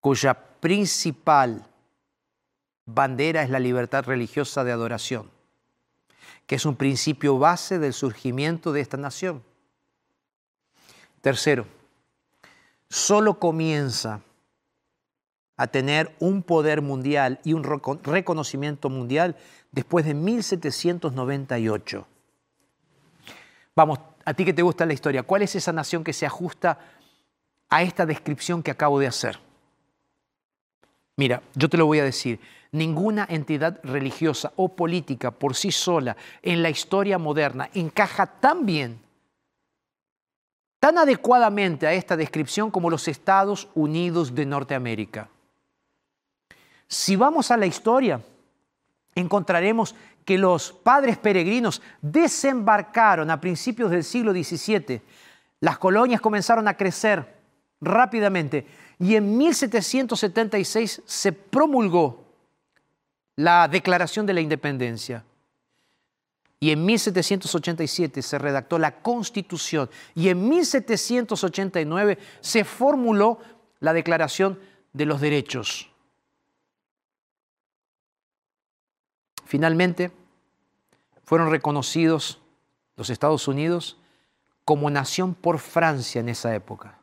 cuya 0.00 0.34
principal 0.60 1.66
bandera 2.84 3.42
es 3.42 3.50
la 3.50 3.58
libertad 3.58 4.04
religiosa 4.04 4.62
de 4.62 4.70
adoración, 4.70 5.28
que 6.46 6.54
es 6.54 6.64
un 6.64 6.76
principio 6.76 7.38
base 7.38 7.80
del 7.80 7.92
surgimiento 7.92 8.72
de 8.72 8.80
esta 8.80 8.96
nación. 8.96 9.42
Tercero, 11.20 11.66
solo 12.88 13.40
comienza 13.40 14.20
a 15.56 15.66
tener 15.66 16.14
un 16.20 16.42
poder 16.42 16.82
mundial 16.82 17.40
y 17.44 17.52
un 17.54 17.64
reco- 17.64 18.00
reconocimiento 18.02 18.90
mundial 18.90 19.36
después 19.72 20.04
de 20.04 20.14
1798. 20.14 22.06
Vamos, 23.74 23.98
a 24.24 24.34
ti 24.34 24.44
que 24.44 24.52
te 24.52 24.62
gusta 24.62 24.86
la 24.86 24.92
historia, 24.92 25.22
¿cuál 25.22 25.42
es 25.42 25.54
esa 25.54 25.72
nación 25.72 26.02
que 26.02 26.12
se 26.12 26.26
ajusta 26.26 26.78
a 27.68 27.82
esta 27.82 28.06
descripción 28.06 28.62
que 28.62 28.70
acabo 28.70 28.98
de 28.98 29.06
hacer? 29.06 29.38
Mira, 31.16 31.42
yo 31.54 31.68
te 31.68 31.76
lo 31.76 31.86
voy 31.86 32.00
a 32.00 32.04
decir, 32.04 32.40
ninguna 32.72 33.26
entidad 33.28 33.80
religiosa 33.82 34.52
o 34.56 34.68
política 34.76 35.30
por 35.30 35.54
sí 35.54 35.72
sola 35.72 36.16
en 36.42 36.62
la 36.62 36.68
historia 36.70 37.18
moderna 37.18 37.70
encaja 37.72 38.26
tan 38.26 38.66
bien, 38.66 39.00
tan 40.78 40.98
adecuadamente 40.98 41.86
a 41.86 41.94
esta 41.94 42.16
descripción 42.16 42.70
como 42.70 42.90
los 42.90 43.08
Estados 43.08 43.68
Unidos 43.74 44.34
de 44.34 44.44
Norteamérica. 44.44 45.30
Si 46.88 47.16
vamos 47.16 47.50
a 47.50 47.56
la 47.56 47.66
historia, 47.66 48.20
encontraremos 49.14 49.94
que 50.24 50.38
los 50.38 50.72
padres 50.72 51.16
peregrinos 51.18 51.80
desembarcaron 52.02 53.30
a 53.30 53.40
principios 53.40 53.90
del 53.90 54.04
siglo 54.04 54.32
XVII. 54.32 55.00
Las 55.60 55.78
colonias 55.78 56.20
comenzaron 56.20 56.68
a 56.68 56.76
crecer 56.76 57.36
rápidamente 57.80 58.66
y 58.98 59.14
en 59.14 59.36
1776 59.36 61.02
se 61.04 61.32
promulgó 61.32 62.24
la 63.36 63.68
Declaración 63.68 64.26
de 64.26 64.34
la 64.34 64.40
Independencia. 64.40 65.24
Y 66.58 66.70
en 66.70 66.84
1787 66.86 68.22
se 68.22 68.38
redactó 68.38 68.78
la 68.78 69.00
Constitución 69.02 69.90
y 70.14 70.28
en 70.28 70.48
1789 70.48 72.18
se 72.40 72.64
formuló 72.64 73.38
la 73.80 73.92
Declaración 73.92 74.58
de 74.92 75.06
los 75.06 75.20
Derechos. 75.20 75.90
Finalmente, 79.46 80.10
fueron 81.24 81.50
reconocidos 81.50 82.40
los 82.96 83.10
Estados 83.10 83.46
Unidos 83.48 83.96
como 84.64 84.90
nación 84.90 85.34
por 85.34 85.60
Francia 85.60 86.20
en 86.20 86.28
esa 86.28 86.54
época. 86.54 86.98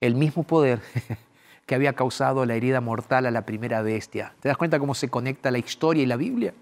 El 0.00 0.14
mismo 0.14 0.42
poder 0.42 0.82
que 1.66 1.74
había 1.74 1.94
causado 1.94 2.44
la 2.44 2.54
herida 2.54 2.82
mortal 2.82 3.24
a 3.24 3.30
la 3.30 3.46
primera 3.46 3.80
bestia. 3.80 4.34
¿Te 4.40 4.48
das 4.48 4.58
cuenta 4.58 4.78
cómo 4.78 4.94
se 4.94 5.08
conecta 5.08 5.50
la 5.50 5.58
historia 5.58 6.02
y 6.02 6.06
la 6.06 6.16
Biblia? 6.16 6.52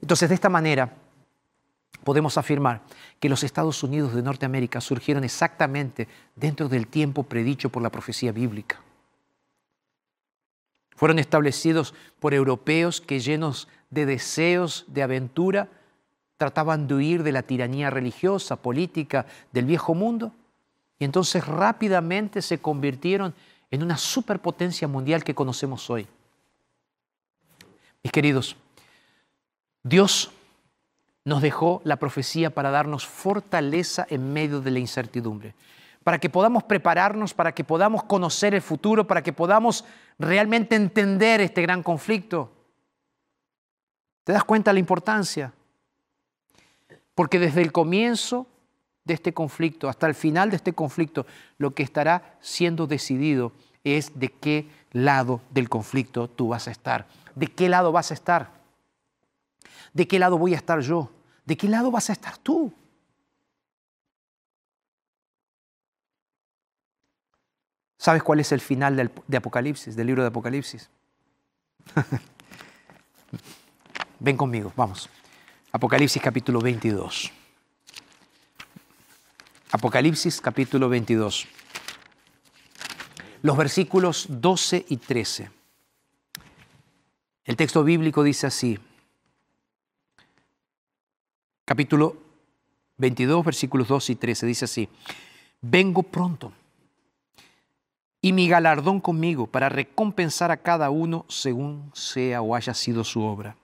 Entonces, 0.00 0.30
de 0.30 0.34
esta 0.34 0.48
manera, 0.48 0.94
podemos 2.04 2.38
afirmar 2.38 2.80
que 3.20 3.28
los 3.28 3.44
Estados 3.44 3.82
Unidos 3.82 4.14
de 4.14 4.22
Norteamérica 4.22 4.80
surgieron 4.80 5.24
exactamente 5.24 6.08
dentro 6.34 6.68
del 6.68 6.86
tiempo 6.86 7.24
predicho 7.24 7.68
por 7.68 7.82
la 7.82 7.90
profecía 7.90 8.32
bíblica. 8.32 8.80
Fueron 10.96 11.18
establecidos 11.18 11.94
por 12.20 12.34
europeos 12.34 13.00
que 13.00 13.20
llenos 13.20 13.68
de 13.90 14.06
deseos 14.06 14.84
de 14.88 15.02
aventura 15.02 15.68
trataban 16.36 16.88
de 16.88 16.94
huir 16.94 17.22
de 17.22 17.32
la 17.32 17.42
tiranía 17.42 17.90
religiosa, 17.90 18.56
política 18.56 19.26
del 19.52 19.66
viejo 19.66 19.94
mundo 19.94 20.32
y 20.98 21.04
entonces 21.04 21.46
rápidamente 21.46 22.42
se 22.42 22.58
convirtieron 22.58 23.34
en 23.70 23.82
una 23.82 23.96
superpotencia 23.96 24.86
mundial 24.86 25.24
que 25.24 25.34
conocemos 25.34 25.90
hoy. 25.90 26.06
Mis 28.02 28.12
queridos, 28.12 28.56
Dios 29.82 30.30
nos 31.24 31.42
dejó 31.42 31.80
la 31.84 31.96
profecía 31.96 32.50
para 32.50 32.70
darnos 32.70 33.06
fortaleza 33.06 34.06
en 34.10 34.32
medio 34.32 34.60
de 34.60 34.70
la 34.72 34.78
incertidumbre, 34.78 35.54
para 36.04 36.18
que 36.18 36.30
podamos 36.30 36.64
prepararnos, 36.64 37.34
para 37.34 37.52
que 37.52 37.64
podamos 37.64 38.04
conocer 38.04 38.54
el 38.54 38.62
futuro, 38.62 39.06
para 39.06 39.22
que 39.22 39.32
podamos 39.32 39.84
realmente 40.18 40.76
entender 40.76 41.40
este 41.40 41.62
gran 41.62 41.82
conflicto. 41.82 42.50
¿Te 44.24 44.32
das 44.32 44.44
cuenta 44.44 44.70
de 44.70 44.74
la 44.74 44.80
importancia? 44.80 45.52
Porque 47.14 47.38
desde 47.38 47.62
el 47.62 47.72
comienzo 47.72 48.46
de 49.04 49.14
este 49.14 49.34
conflicto 49.34 49.88
hasta 49.88 50.06
el 50.06 50.14
final 50.14 50.50
de 50.50 50.56
este 50.56 50.72
conflicto, 50.72 51.26
lo 51.58 51.74
que 51.74 51.82
estará 51.82 52.36
siendo 52.40 52.86
decidido 52.86 53.52
es 53.84 54.18
de 54.18 54.28
qué 54.28 54.68
lado 54.92 55.40
del 55.50 55.68
conflicto 55.68 56.28
tú 56.28 56.48
vas 56.48 56.68
a 56.68 56.70
estar. 56.70 57.06
¿De 57.34 57.48
qué 57.48 57.68
lado 57.68 57.92
vas 57.92 58.10
a 58.10 58.14
estar? 58.14 58.50
¿De 59.92 60.06
qué 60.06 60.18
lado 60.18 60.38
voy 60.38 60.54
a 60.54 60.56
estar 60.56 60.80
yo? 60.80 61.10
¿De 61.44 61.56
qué 61.56 61.68
lado 61.68 61.90
vas 61.90 62.10
a 62.10 62.12
estar 62.12 62.38
tú? 62.38 62.72
¿Sabes 68.02 68.24
cuál 68.24 68.40
es 68.40 68.50
el 68.50 68.60
final 68.60 69.12
de 69.28 69.36
Apocalipsis, 69.36 69.94
del 69.94 70.08
libro 70.08 70.22
de 70.22 70.28
Apocalipsis? 70.28 70.90
Ven 74.18 74.36
conmigo, 74.36 74.72
vamos. 74.74 75.08
Apocalipsis 75.70 76.20
capítulo 76.20 76.60
22. 76.60 77.30
Apocalipsis 79.70 80.40
capítulo 80.40 80.88
22. 80.88 81.46
Los 83.42 83.56
versículos 83.56 84.26
12 84.28 84.84
y 84.88 84.96
13. 84.96 85.50
El 87.44 87.56
texto 87.56 87.84
bíblico 87.84 88.24
dice 88.24 88.48
así. 88.48 88.80
Capítulo 91.64 92.16
22, 92.96 93.44
versículos 93.44 93.86
12 93.86 94.10
y 94.10 94.16
13. 94.16 94.46
Dice 94.46 94.64
así. 94.64 94.88
Vengo 95.60 96.02
pronto 96.02 96.52
y 98.24 98.32
mi 98.32 98.48
galardón 98.48 99.00
conmigo 99.00 99.48
para 99.48 99.68
recompensar 99.68 100.52
a 100.52 100.58
cada 100.58 100.90
uno 100.90 101.26
según 101.28 101.90
sea 101.92 102.40
o 102.40 102.54
haya 102.54 102.72
sido 102.72 103.02
su 103.02 103.22
obra. 103.22 103.56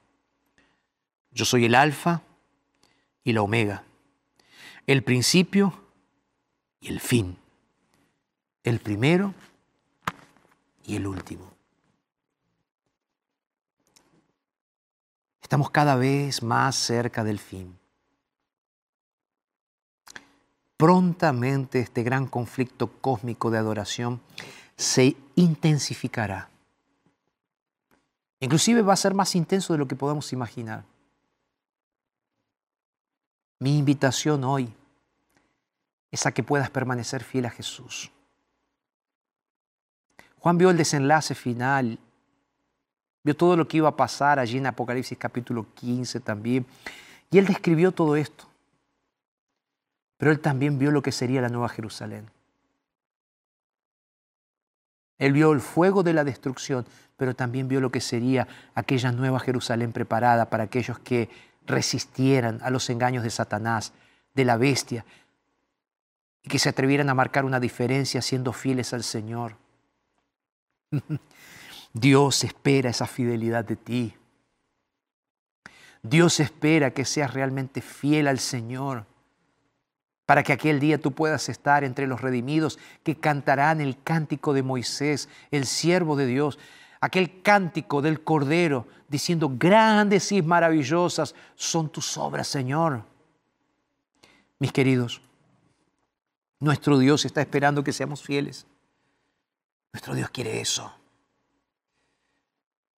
Yo 1.30 1.44
soy 1.44 1.66
el 1.66 1.76
alfa 1.76 2.22
y 3.22 3.32
la 3.32 3.42
omega, 3.42 3.84
el 4.88 5.04
principio 5.04 5.72
y 6.80 6.88
el 6.88 6.98
fin, 6.98 7.38
el 8.64 8.80
primero 8.80 9.32
y 10.84 10.96
el 10.96 11.06
último. 11.06 11.52
Estamos 15.40 15.70
cada 15.70 15.94
vez 15.94 16.42
más 16.42 16.74
cerca 16.74 17.22
del 17.22 17.38
fin. 17.38 17.77
Prontamente 20.78 21.80
este 21.80 22.04
gran 22.04 22.28
conflicto 22.28 22.86
cósmico 23.00 23.50
de 23.50 23.58
adoración 23.58 24.20
se 24.76 25.16
intensificará. 25.34 26.48
Inclusive 28.38 28.82
va 28.82 28.92
a 28.92 28.96
ser 28.96 29.12
más 29.12 29.34
intenso 29.34 29.72
de 29.72 29.80
lo 29.80 29.88
que 29.88 29.96
podamos 29.96 30.32
imaginar. 30.32 30.84
Mi 33.58 33.76
invitación 33.76 34.44
hoy 34.44 34.72
es 36.12 36.24
a 36.26 36.32
que 36.32 36.44
puedas 36.44 36.70
permanecer 36.70 37.24
fiel 37.24 37.46
a 37.46 37.50
Jesús. 37.50 38.12
Juan 40.38 40.58
vio 40.58 40.70
el 40.70 40.76
desenlace 40.76 41.34
final, 41.34 41.98
vio 43.24 43.36
todo 43.36 43.56
lo 43.56 43.66
que 43.66 43.78
iba 43.78 43.88
a 43.88 43.96
pasar 43.96 44.38
allí 44.38 44.58
en 44.58 44.66
Apocalipsis 44.66 45.18
capítulo 45.18 45.66
15 45.74 46.20
también, 46.20 46.64
y 47.32 47.38
él 47.38 47.46
describió 47.46 47.90
todo 47.90 48.14
esto. 48.14 48.47
Pero 50.18 50.32
él 50.32 50.40
también 50.40 50.78
vio 50.78 50.90
lo 50.90 51.00
que 51.00 51.12
sería 51.12 51.40
la 51.40 51.48
Nueva 51.48 51.68
Jerusalén. 51.68 52.28
Él 55.16 55.32
vio 55.32 55.52
el 55.52 55.60
fuego 55.60 56.02
de 56.02 56.12
la 56.12 56.24
destrucción, 56.24 56.86
pero 57.16 57.34
también 57.34 57.68
vio 57.68 57.80
lo 57.80 57.90
que 57.90 58.00
sería 58.00 58.46
aquella 58.74 59.10
Nueva 59.10 59.40
Jerusalén 59.40 59.92
preparada 59.92 60.50
para 60.50 60.64
aquellos 60.64 60.98
que 60.98 61.30
resistieran 61.66 62.60
a 62.62 62.70
los 62.70 62.90
engaños 62.90 63.24
de 63.24 63.30
Satanás, 63.30 63.92
de 64.34 64.44
la 64.44 64.56
bestia, 64.56 65.04
y 66.42 66.48
que 66.48 66.58
se 66.58 66.68
atrevieran 66.68 67.08
a 67.08 67.14
marcar 67.14 67.44
una 67.44 67.60
diferencia 67.60 68.22
siendo 68.22 68.52
fieles 68.52 68.92
al 68.92 69.04
Señor. 69.04 69.56
Dios 71.92 72.44
espera 72.44 72.90
esa 72.90 73.06
fidelidad 73.06 73.64
de 73.64 73.76
ti. 73.76 74.14
Dios 76.02 76.40
espera 76.40 76.92
que 76.92 77.04
seas 77.04 77.34
realmente 77.34 77.80
fiel 77.80 78.28
al 78.28 78.38
Señor 78.38 79.04
para 80.28 80.42
que 80.42 80.52
aquel 80.52 80.78
día 80.78 81.00
tú 81.00 81.12
puedas 81.12 81.48
estar 81.48 81.84
entre 81.84 82.06
los 82.06 82.20
redimidos 82.20 82.78
que 83.02 83.16
cantarán 83.16 83.80
el 83.80 83.96
cántico 84.02 84.52
de 84.52 84.62
Moisés, 84.62 85.26
el 85.50 85.64
siervo 85.64 86.16
de 86.16 86.26
Dios, 86.26 86.58
aquel 87.00 87.40
cántico 87.40 88.02
del 88.02 88.22
Cordero, 88.22 88.86
diciendo, 89.08 89.50
grandes 89.50 90.30
y 90.32 90.42
maravillosas 90.42 91.34
son 91.54 91.88
tus 91.88 92.18
obras, 92.18 92.46
Señor. 92.46 93.04
Mis 94.58 94.70
queridos, 94.70 95.22
Nuestro 96.60 96.98
Dios 96.98 97.24
está 97.24 97.40
esperando 97.40 97.82
que 97.82 97.94
seamos 97.94 98.20
fieles. 98.20 98.66
Nuestro 99.94 100.14
Dios 100.14 100.28
quiere 100.28 100.60
eso. 100.60 100.92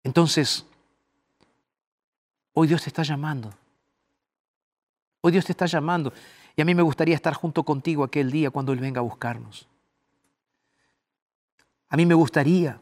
Entonces, 0.03 0.65
hoy 2.55 2.69
Dios 2.69 2.85
te 2.85 2.89
está 2.89 3.03
llamando. 3.03 3.53
Hoy 5.21 5.33
Dios 5.33 5.45
te 5.45 5.53
está 5.53 5.67
llamando. 5.67 6.11
Y 6.59 6.61
a 6.61 6.65
mí 6.65 6.75
me 6.75 6.83
gustaría 6.83 7.15
estar 7.15 7.35
junto 7.35 7.63
contigo 7.63 8.03
aquel 8.03 8.33
día 8.33 8.51
cuando 8.51 8.73
Él 8.73 8.81
venga 8.81 8.99
a 8.99 9.05
buscarnos. 9.05 9.69
A 11.89 11.97
mí 11.97 12.05
me 12.05 12.15
gustaría 12.15 12.81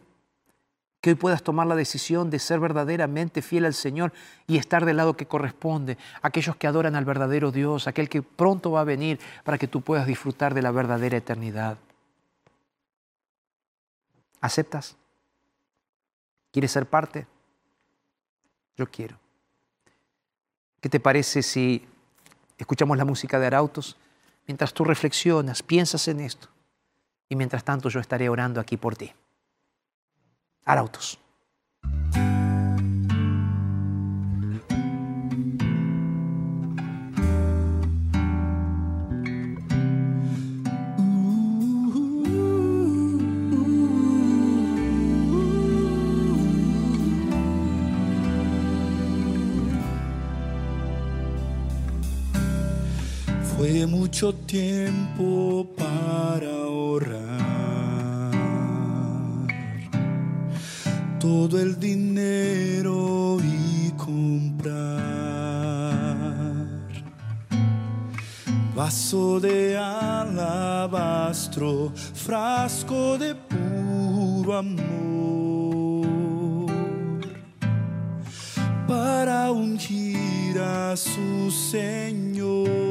que 1.02 1.10
hoy 1.10 1.14
puedas 1.14 1.42
tomar 1.42 1.66
la 1.66 1.76
decisión 1.76 2.30
de 2.30 2.38
ser 2.38 2.58
verdaderamente 2.58 3.42
fiel 3.42 3.66
al 3.66 3.74
Señor 3.74 4.14
y 4.46 4.56
estar 4.56 4.86
del 4.86 4.96
lado 4.96 5.14
que 5.14 5.26
corresponde, 5.26 5.98
aquellos 6.22 6.56
que 6.56 6.66
adoran 6.66 6.96
al 6.96 7.04
verdadero 7.04 7.52
Dios, 7.52 7.86
aquel 7.86 8.08
que 8.08 8.22
pronto 8.22 8.70
va 8.70 8.80
a 8.80 8.84
venir 8.84 9.20
para 9.44 9.58
que 9.58 9.68
tú 9.68 9.82
puedas 9.82 10.06
disfrutar 10.06 10.54
de 10.54 10.62
la 10.62 10.70
verdadera 10.70 11.18
eternidad. 11.18 11.76
¿Aceptas? 14.40 14.96
¿Quieres 16.50 16.72
ser 16.72 16.86
parte? 16.86 17.26
Yo 18.78 18.90
quiero. 18.90 19.18
¿Qué 20.80 20.88
te 20.88 20.98
parece 20.98 21.42
si 21.42 21.86
escuchamos 22.58 22.96
la 22.96 23.04
música 23.04 23.38
de 23.38 23.46
Arautos 23.46 23.96
mientras 24.46 24.72
tú 24.72 24.84
reflexionas, 24.84 25.62
piensas 25.62 26.08
en 26.08 26.20
esto? 26.20 26.48
Y 27.28 27.36
mientras 27.36 27.64
tanto 27.64 27.88
yo 27.88 28.00
estaré 28.00 28.28
orando 28.28 28.60
aquí 28.60 28.76
por 28.76 28.96
ti. 28.96 29.12
Arautos. 30.64 31.18
Mucho 54.06 54.32
tiempo 54.46 55.66
para 55.76 56.46
ahorrar. 56.46 57.10
Todo 61.18 61.60
el 61.60 61.80
dinero 61.80 63.38
y 63.42 63.90
comprar. 63.96 64.86
Vaso 68.76 69.40
de 69.40 69.76
alabastro, 69.76 70.32
frasco 72.14 73.18
de 73.18 73.34
puro 73.34 74.56
amor. 74.56 76.06
Para 78.86 79.50
ungir 79.50 80.60
a 80.60 80.96
su 80.96 81.50
Señor. 81.50 82.85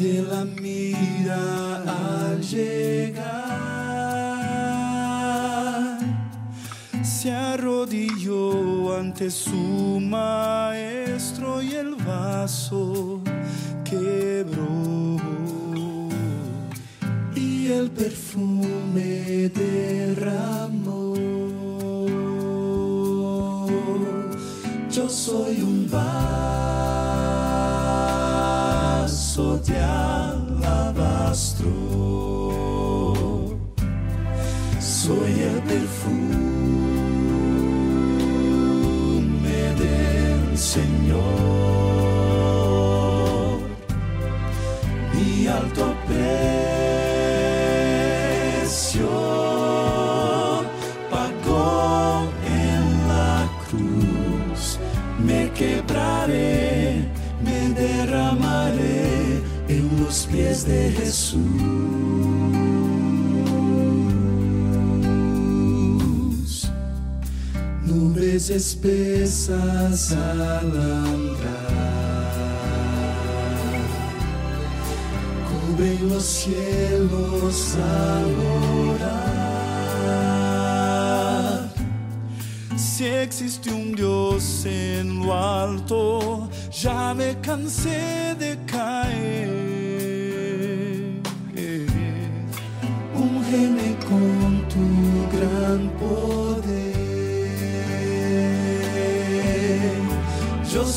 Nadie 0.00 0.22
la 0.22 0.44
mira 0.46 1.82
al 1.86 2.40
llegar. 2.40 3.20
Se 7.02 7.30
arrodilló 7.30 8.96
ante 8.96 9.30
su 9.30 10.00
maestro 10.00 11.60
y 11.60 11.74
el 11.74 11.96
vaso 11.96 13.20
quebró 13.84 15.18
y 17.36 17.66
el 17.70 17.90
perfume 17.90 19.50
derramó. 19.50 21.14
Yo 24.90 25.10
soy 25.10 25.60
un 25.60 25.90
vaso 25.90 26.79
de 29.70 29.78
alabastro, 29.78 31.70
Nubes 68.40 68.48
espesas 68.48 70.12
al 70.12 70.40
andar 70.40 70.70
cubren 75.46 76.08
los 76.08 76.24
cielos 76.24 77.76
al 77.76 78.34
orar. 78.94 79.28
Si 82.78 83.04
existe 83.04 83.70
un 83.70 83.92
Dios 83.94 84.64
en 84.64 85.26
lo 85.26 85.34
alto, 85.34 86.48
ya 86.70 87.12
me 87.12 87.38
cansé 87.42 88.34
de 88.38 88.58
caer. 88.64 89.69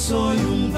Yo 0.03 0.09
soy 0.09 0.37
un 0.37 0.73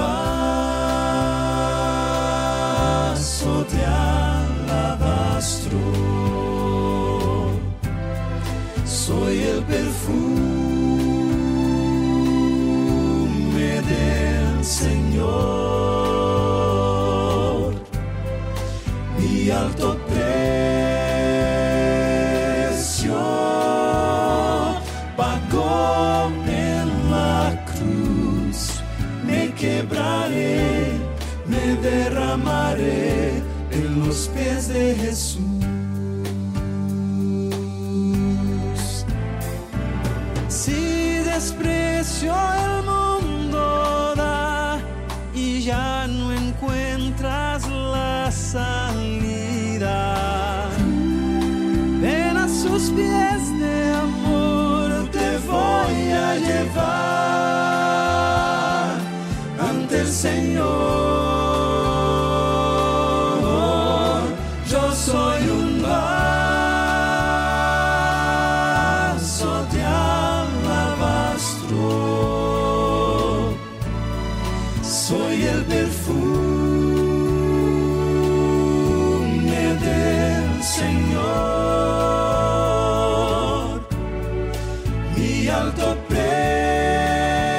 alto 85.66 85.96
precio 86.08 87.50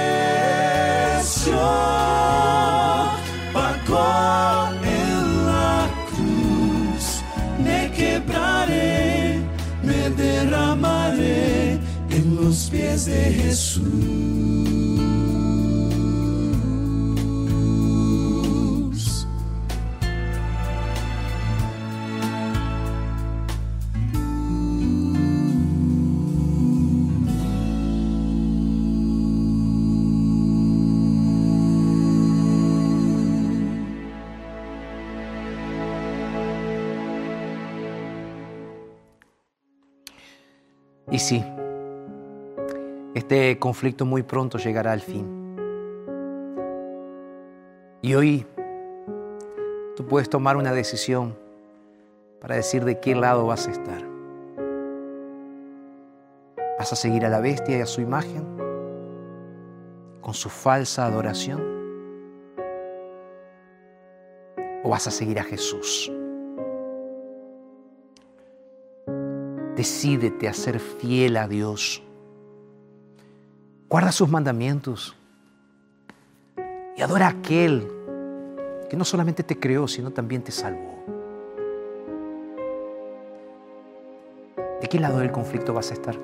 pagó 3.54 4.70
en 4.84 5.46
la 5.46 5.90
cruz. 6.10 7.22
Me 7.64 7.92
quebraré, 7.92 9.42
me 9.84 10.10
derramaré 10.12 11.80
en 12.10 12.36
los 12.36 12.70
pies 12.70 13.06
de 13.06 13.24
Jesús. 13.40 14.27
Este 43.38 43.60
conflicto 43.60 44.04
muy 44.04 44.24
pronto 44.24 44.58
llegará 44.58 44.92
al 44.94 45.02
fin. 45.02 45.26
Y 48.02 48.16
hoy 48.16 48.48
tú 49.96 50.06
puedes 50.08 50.28
tomar 50.28 50.58
una 50.58 50.74
decisión 50.74 51.38
para 52.42 52.56
decir 52.56 52.84
de 52.84 53.00
qué 53.00 53.14
lado 53.14 53.46
vas 53.46 53.68
a 53.68 53.72
estar. 53.72 54.04
¿Vas 56.80 56.92
a 56.92 56.96
seguir 56.96 57.26
a 57.26 57.30
la 57.30 57.40
bestia 57.40 57.78
y 57.78 57.82
a 57.82 57.86
su 57.86 58.02
imagen? 58.02 58.44
¿Con 60.22 60.34
su 60.34 60.50
falsa 60.50 61.06
adoración? 61.06 61.62
¿O 64.84 64.90
vas 64.90 65.06
a 65.06 65.12
seguir 65.12 65.40
a 65.40 65.44
Jesús? 65.44 66.12
Decídete 69.76 70.48
a 70.48 70.54
ser 70.54 70.80
fiel 70.80 71.38
a 71.38 71.48
Dios. 71.48 72.02
Guarda 73.90 74.12
sus 74.12 74.30
mandamientos. 74.30 75.16
Y 76.98 77.02
adora 77.02 77.28
a 77.28 77.30
aquel 77.30 77.88
que 78.90 78.98
no 78.98 79.06
solamente 79.06 79.44
te 79.44 79.60
creó, 79.60 79.88
sino 79.88 80.12
también 80.12 80.44
te 80.44 80.52
salvó. 80.52 80.98
¿De 84.82 84.88
qué 84.88 85.00
lado 85.00 85.20
del 85.20 85.32
conflicto 85.32 85.74
vas 85.74 85.92
a 85.92 85.94
estar? 85.94 86.16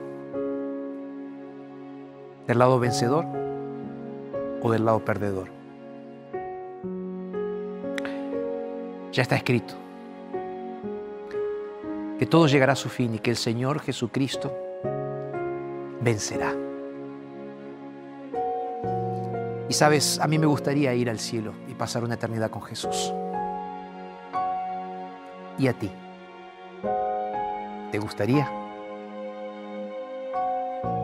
¿Del 2.48 2.60
lado 2.60 2.80
vencedor 2.80 3.26
o 4.62 4.72
del 4.72 4.86
lado 4.86 5.04
perdedor? 5.06 5.48
Ya 9.12 9.22
está 9.22 9.36
escrito 9.36 9.76
que 12.20 12.26
todo 12.26 12.48
llegará 12.48 12.74
a 12.74 12.76
su 12.76 12.90
fin 12.90 13.16
y 13.16 13.20
que 13.20 13.32
el 13.32 13.38
Señor 13.38 13.80
Jesucristo 13.80 14.56
vencerá. 16.02 16.63
Y 19.74 19.76
sabes, 19.76 20.20
a 20.20 20.28
mí 20.28 20.38
me 20.38 20.46
gustaría 20.46 20.94
ir 20.94 21.10
al 21.10 21.18
cielo 21.18 21.52
y 21.68 21.74
pasar 21.74 22.04
una 22.04 22.14
eternidad 22.14 22.52
con 22.52 22.62
Jesús. 22.62 23.12
¿Y 25.58 25.66
a 25.66 25.74
ti? 25.74 25.90
¿Te 27.92 27.98
gustaría? 27.98 28.48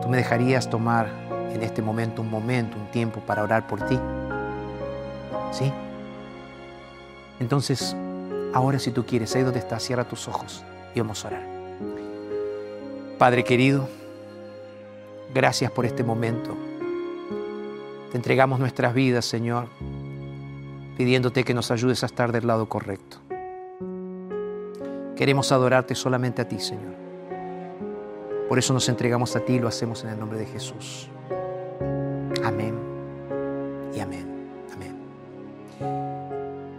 ¿Tú 0.00 0.08
me 0.08 0.18
dejarías 0.18 0.70
tomar 0.70 1.08
en 1.52 1.64
este 1.64 1.82
momento 1.82 2.22
un 2.22 2.30
momento, 2.30 2.76
un 2.78 2.88
tiempo 2.92 3.18
para 3.18 3.42
orar 3.42 3.66
por 3.66 3.84
ti? 3.86 3.98
¿Sí? 5.50 5.72
Entonces, 7.40 7.96
ahora 8.54 8.78
si 8.78 8.92
tú 8.92 9.04
quieres, 9.04 9.34
ahí 9.34 9.42
donde 9.42 9.58
estás, 9.58 9.82
cierra 9.82 10.04
tus 10.04 10.28
ojos 10.28 10.62
y 10.94 11.00
vamos 11.00 11.24
a 11.24 11.26
orar. 11.26 11.42
Padre 13.18 13.42
querido, 13.42 13.88
gracias 15.34 15.72
por 15.72 15.86
este 15.86 16.04
momento. 16.04 16.69
Te 18.10 18.16
entregamos 18.16 18.58
nuestras 18.58 18.92
vidas, 18.92 19.24
Señor, 19.24 19.68
pidiéndote 20.96 21.44
que 21.44 21.54
nos 21.54 21.70
ayudes 21.70 22.02
a 22.02 22.06
estar 22.06 22.32
del 22.32 22.46
lado 22.46 22.68
correcto. 22.68 23.18
Queremos 25.16 25.52
adorarte 25.52 25.94
solamente 25.94 26.42
a 26.42 26.48
ti, 26.48 26.58
Señor. 26.58 26.94
Por 28.48 28.58
eso 28.58 28.74
nos 28.74 28.88
entregamos 28.88 29.36
a 29.36 29.40
ti 29.40 29.54
y 29.54 29.58
lo 29.60 29.68
hacemos 29.68 30.02
en 30.02 30.10
el 30.10 30.18
nombre 30.18 30.38
de 30.38 30.46
Jesús. 30.46 31.08
Amén 32.42 32.89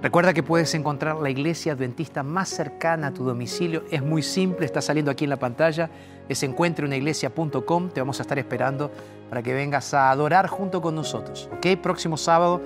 Recuerda 0.02 0.34
que 0.34 0.42
puedes 0.42 0.74
encontrar 0.74 1.18
la 1.18 1.30
iglesia 1.30 1.74
adventista 1.74 2.24
más 2.24 2.50
cercana 2.50 3.08
a 3.08 3.14
tu 3.14 3.24
domicilio. 3.24 3.84
Es 3.92 4.02
muy 4.02 4.24
simple, 4.24 4.66
está 4.66 4.82
saliendo 4.82 5.12
aquí 5.12 5.26
en 5.26 5.30
la 5.30 5.38
pantalla. 5.38 5.92
Es 6.28 6.42
encuentreunaiglesia.com. 6.42 7.90
Te 7.90 8.02
vamos 8.02 8.20
a 8.20 8.24
estar 8.24 8.40
esperando 8.40 8.90
para 9.30 9.44
que 9.44 9.54
vengas 9.54 9.94
a 9.94 10.10
adorar 10.10 10.48
junto 10.48 10.82
con 10.82 10.96
nosotros. 10.96 11.50
¿Ok? 11.56 11.80
Próximo 11.80 12.18
sábado 12.18 12.62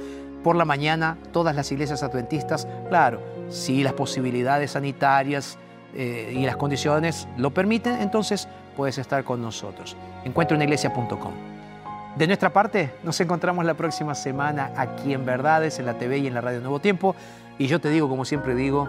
por 0.45 0.55
la 0.55 0.63
mañana, 0.63 1.17
todas 1.33 1.57
las 1.57 1.69
iglesias 1.73 2.03
adventistas. 2.03 2.67
Claro, 2.88 3.19
si 3.49 3.83
las 3.83 3.93
posibilidades 3.93 4.71
sanitarias 4.71 5.57
eh, 5.93 6.33
y 6.33 6.45
las 6.45 6.55
condiciones 6.55 7.27
lo 7.36 7.53
permiten, 7.53 7.99
entonces 8.01 8.47
puedes 8.77 8.97
estar 8.97 9.25
con 9.25 9.41
nosotros. 9.41 9.97
Encuentreunaiglesia.com. 10.23 11.55
De 12.16 12.28
nuestra 12.28 12.53
parte, 12.53 12.91
nos 13.03 13.20
encontramos 13.20 13.66
la 13.66 13.74
próxima 13.74 14.16
semana 14.16 14.72
aquí 14.78 15.13
en 15.13 15.26
Verdades, 15.26 15.80
en 15.80 15.86
la 15.86 15.97
TV 15.97 16.20
y 16.20 16.28
en 16.28 16.34
la 16.34 16.39
Radio 16.39 16.61
Nuevo 16.61 16.80
Tiempo. 16.80 17.13
Y 17.57 17.68
yo 17.68 17.82
te 17.82 17.89
digo, 17.89 18.07
como 18.07 18.24
siempre 18.24 18.55
digo, 18.55 18.88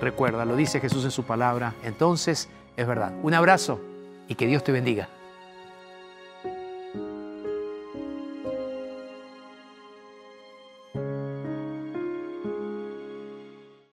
recuerda, 0.00 0.44
lo 0.44 0.56
dice 0.56 0.80
Jesús 0.80 1.04
en 1.04 1.12
su 1.12 1.22
palabra, 1.22 1.74
entonces 1.84 2.48
es 2.76 2.86
verdad. 2.86 3.12
Un 3.22 3.32
abrazo 3.34 3.80
y 4.26 4.34
que 4.34 4.48
Dios 4.48 4.64
te 4.64 4.72
bendiga. 4.72 5.08